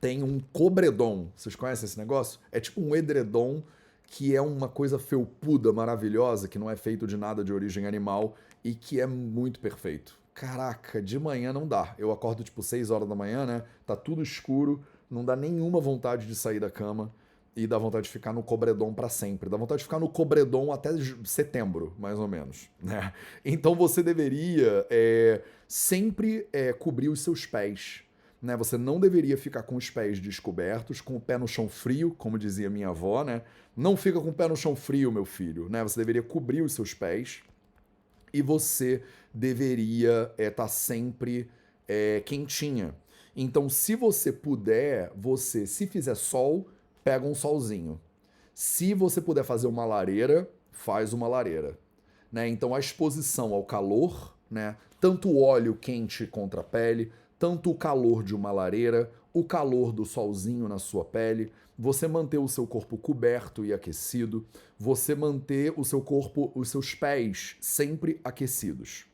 [0.00, 1.28] tenho um cobredom.
[1.36, 2.40] Vocês conhecem esse negócio?
[2.52, 3.62] É tipo um edredom
[4.06, 8.36] que é uma coisa felpuda, maravilhosa, que não é feito de nada de origem animal
[8.62, 10.16] e que é muito perfeito.
[10.32, 11.94] Caraca, de manhã não dá.
[11.98, 13.64] Eu acordo tipo 6 horas da manhã, né?
[13.84, 17.12] Tá tudo escuro, não dá nenhuma vontade de sair da cama
[17.56, 19.48] e dá vontade de ficar no cobredom para sempre.
[19.48, 20.90] Dá vontade de ficar no cobredom até
[21.24, 22.68] setembro, mais ou menos.
[22.80, 23.12] Né?
[23.42, 28.02] Então você deveria é, sempre é, cobrir os seus pés.
[28.42, 28.54] Né?
[28.58, 32.38] Você não deveria ficar com os pés descobertos, com o pé no chão frio, como
[32.38, 33.40] dizia minha avó, né?
[33.74, 35.82] Não fica com o pé no chão frio, meu filho, né?
[35.82, 37.42] Você deveria cobrir os seus pés
[38.32, 39.02] e você
[39.32, 41.48] deveria estar é, tá sempre
[41.88, 42.94] é, quentinha.
[43.34, 46.68] Então, se você puder, você, se fizer sol,
[47.06, 48.00] pega um solzinho.
[48.52, 51.78] Se você puder fazer uma lareira, faz uma lareira.
[52.32, 52.48] Né?
[52.48, 54.76] Então, a exposição ao calor, né?
[55.00, 59.92] tanto o óleo quente contra a pele, tanto o calor de uma lareira, o calor
[59.92, 64.44] do solzinho na sua pele, você manter o seu corpo coberto e aquecido,
[64.76, 69.06] você manter o seu corpo, os seus pés sempre aquecidos.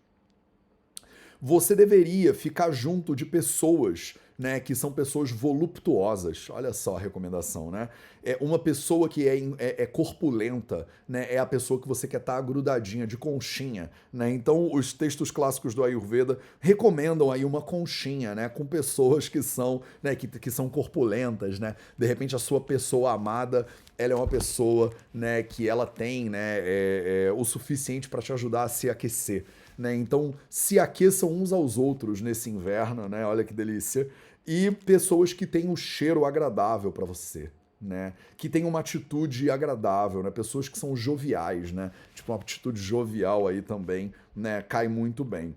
[1.43, 6.49] Você deveria ficar junto de pessoas né, que são pessoas voluptuosas.
[6.51, 7.89] Olha só a recomendação, né?
[8.25, 11.27] É uma pessoa que é, é, é corpulenta, né?
[11.29, 14.31] É a pessoa que você quer estar tá grudadinha, de conchinha, né?
[14.31, 18.49] Então, os textos clássicos do Ayurveda recomendam aí uma conchinha, né?
[18.49, 20.15] Com pessoas que são, né?
[20.15, 21.75] Que, que são corpulentas, né?
[21.99, 23.67] De repente, a sua pessoa amada,
[23.99, 25.43] ela é uma pessoa, né?
[25.43, 26.59] Que ela tem, né?
[26.61, 29.45] É, é, o suficiente para te ajudar a se aquecer.
[29.83, 29.97] Né?
[29.97, 33.27] Então, se aqueçam uns aos outros nesse inverno, né?
[33.27, 34.09] Olha que delícia.
[34.47, 37.51] E pessoas que têm um cheiro agradável para você.
[37.81, 38.13] Né?
[38.37, 40.31] Que tem uma atitude agradável, né?
[40.31, 41.91] Pessoas que são joviais, né?
[42.15, 44.63] Tipo, uma atitude jovial aí também, né?
[44.63, 45.53] Cai muito bem.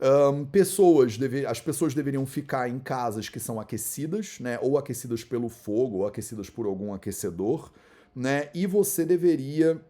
[0.00, 4.60] Um, pessoas deve, as pessoas deveriam ficar em casas que são aquecidas, né?
[4.62, 7.72] Ou aquecidas pelo fogo, ou aquecidas por algum aquecedor,
[8.14, 8.48] né?
[8.54, 9.82] E você deveria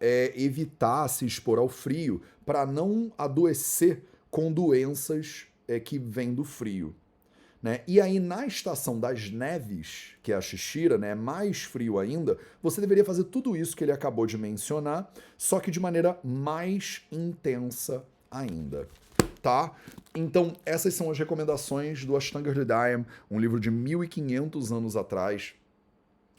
[0.00, 6.44] é, evitar se expor ao frio para não adoecer com doenças é, que vêm do
[6.44, 6.94] frio.
[7.62, 7.82] Né?
[7.86, 12.80] E aí, na estação das neves, que é a Xixira, né, mais frio ainda, você
[12.80, 18.02] deveria fazer tudo isso que ele acabou de mencionar, só que de maneira mais intensa
[18.30, 18.88] ainda.
[19.42, 19.72] Tá?
[20.14, 25.54] Então, essas são as recomendações do Ashtanga Hridayam, um livro de 1500 anos atrás,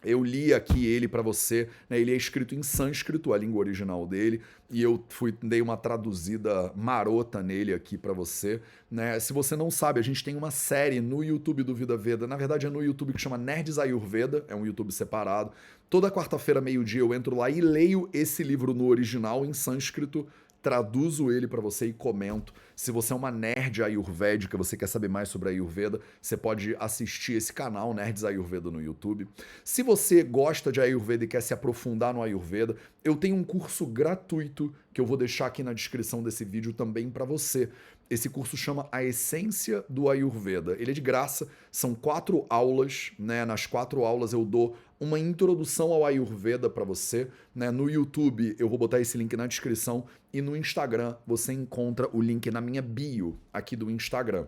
[0.03, 1.99] eu li aqui ele para você, né?
[1.99, 6.71] ele é escrito em sânscrito, a língua original dele, e eu fui dei uma traduzida
[6.75, 8.61] marota nele aqui para você.
[8.89, 9.19] Né?
[9.19, 12.35] Se você não sabe, a gente tem uma série no YouTube do Vida Veda, na
[12.35, 15.51] verdade é no YouTube que chama Nerds Ayurveda, é um YouTube separado.
[15.89, 20.25] Toda quarta-feira, meio-dia, eu entro lá e leio esse livro no original, em sânscrito,
[20.61, 22.53] traduzo ele para você e comento.
[22.75, 26.75] Se você é uma nerd ayurvédica, você quer saber mais sobre a Ayurveda, você pode
[26.79, 29.27] assistir esse canal, Nerds Ayurveda, no YouTube.
[29.63, 33.85] Se você gosta de Ayurveda e quer se aprofundar no Ayurveda, eu tenho um curso
[33.85, 37.69] gratuito que eu vou deixar aqui na descrição desse vídeo também para você.
[38.09, 40.75] Esse curso chama A Essência do Ayurveda.
[40.77, 43.45] Ele é de graça, são quatro aulas, né?
[43.45, 47.29] Nas quatro aulas eu dou uma introdução ao Ayurveda para você.
[47.55, 47.71] Né?
[47.71, 52.21] No YouTube eu vou botar esse link na descrição e no Instagram você encontra o
[52.21, 54.47] link na minha bio aqui do Instagram.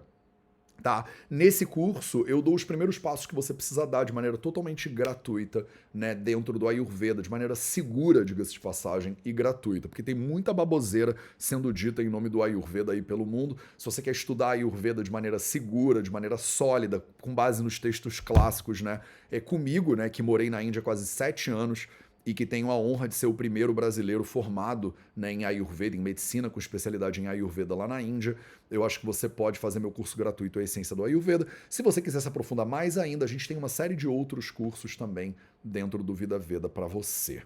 [0.82, 1.06] Tá?
[1.30, 5.66] Nesse curso, eu dou os primeiros passos que você precisa dar de maneira totalmente gratuita,
[5.94, 10.54] né, dentro do Ayurveda, de maneira segura, diga-se de passagem, e gratuita, porque tem muita
[10.54, 13.56] baboseira sendo dita em nome do Ayurveda aí pelo mundo.
[13.78, 18.20] Se você quer estudar Ayurveda de maneira segura, de maneira sólida, com base nos textos
[18.20, 19.00] clássicos, né,
[19.32, 21.88] é comigo, né, que morei na Índia quase sete anos,
[22.26, 26.00] e que tenho a honra de ser o primeiro brasileiro formado né, em Ayurveda, em
[26.00, 28.36] medicina, com especialidade em Ayurveda lá na Índia.
[28.72, 31.46] Eu acho que você pode fazer meu curso gratuito A Essência do Ayurveda.
[31.70, 34.96] Se você quiser se aprofundar mais ainda, a gente tem uma série de outros cursos
[34.96, 37.44] também dentro do Vida Veda para você.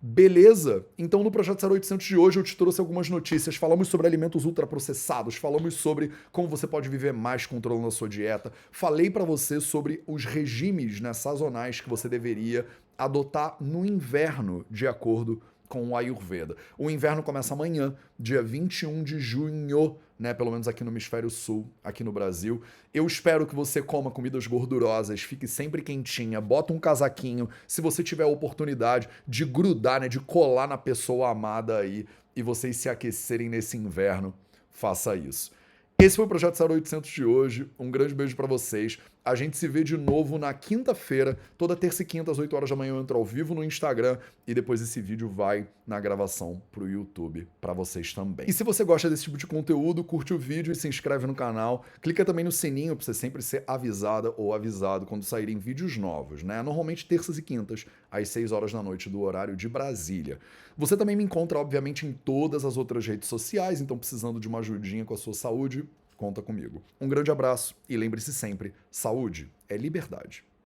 [0.00, 0.84] Beleza?
[0.98, 3.56] Então no Projeto 0800 de hoje eu te trouxe algumas notícias.
[3.56, 8.52] Falamos sobre alimentos ultraprocessados, falamos sobre como você pode viver mais controlando a sua dieta.
[8.70, 12.66] Falei para você sobre os regimes né, sazonais que você deveria
[12.98, 16.56] adotar no inverno, de acordo com o Ayurveda.
[16.78, 21.66] O inverno começa amanhã, dia 21 de junho, né, pelo menos aqui no hemisfério sul,
[21.82, 22.62] aqui no Brasil.
[22.94, 28.02] Eu espero que você coma comidas gordurosas, fique sempre quentinha, bota um casaquinho, se você
[28.02, 32.88] tiver a oportunidade de grudar, né, de colar na pessoa amada aí e vocês se
[32.88, 34.34] aquecerem nesse inverno,
[34.70, 35.50] faça isso.
[35.98, 37.70] Esse foi o Projeto 0800 de hoje.
[37.78, 38.98] Um grande beijo para vocês.
[39.26, 42.70] A gente se vê de novo na quinta-feira, toda terça e quinta às 8 horas
[42.70, 46.62] da manhã eu entro ao vivo no Instagram e depois esse vídeo vai na gravação
[46.70, 48.48] pro YouTube para vocês também.
[48.48, 51.34] E se você gosta desse tipo de conteúdo, curte o vídeo e se inscreve no
[51.34, 51.84] canal.
[52.00, 56.44] Clica também no sininho para você sempre ser avisada ou avisado quando saírem vídeos novos,
[56.44, 56.62] né?
[56.62, 60.38] Normalmente terças e quintas, às 6 horas da noite do horário de Brasília.
[60.78, 64.60] Você também me encontra, obviamente, em todas as outras redes sociais, então precisando de uma
[64.60, 65.84] ajudinha com a sua saúde,
[66.16, 66.82] conta comigo.
[67.00, 70.44] Um grande abraço e lembre-se sempre: saúde é liberdade.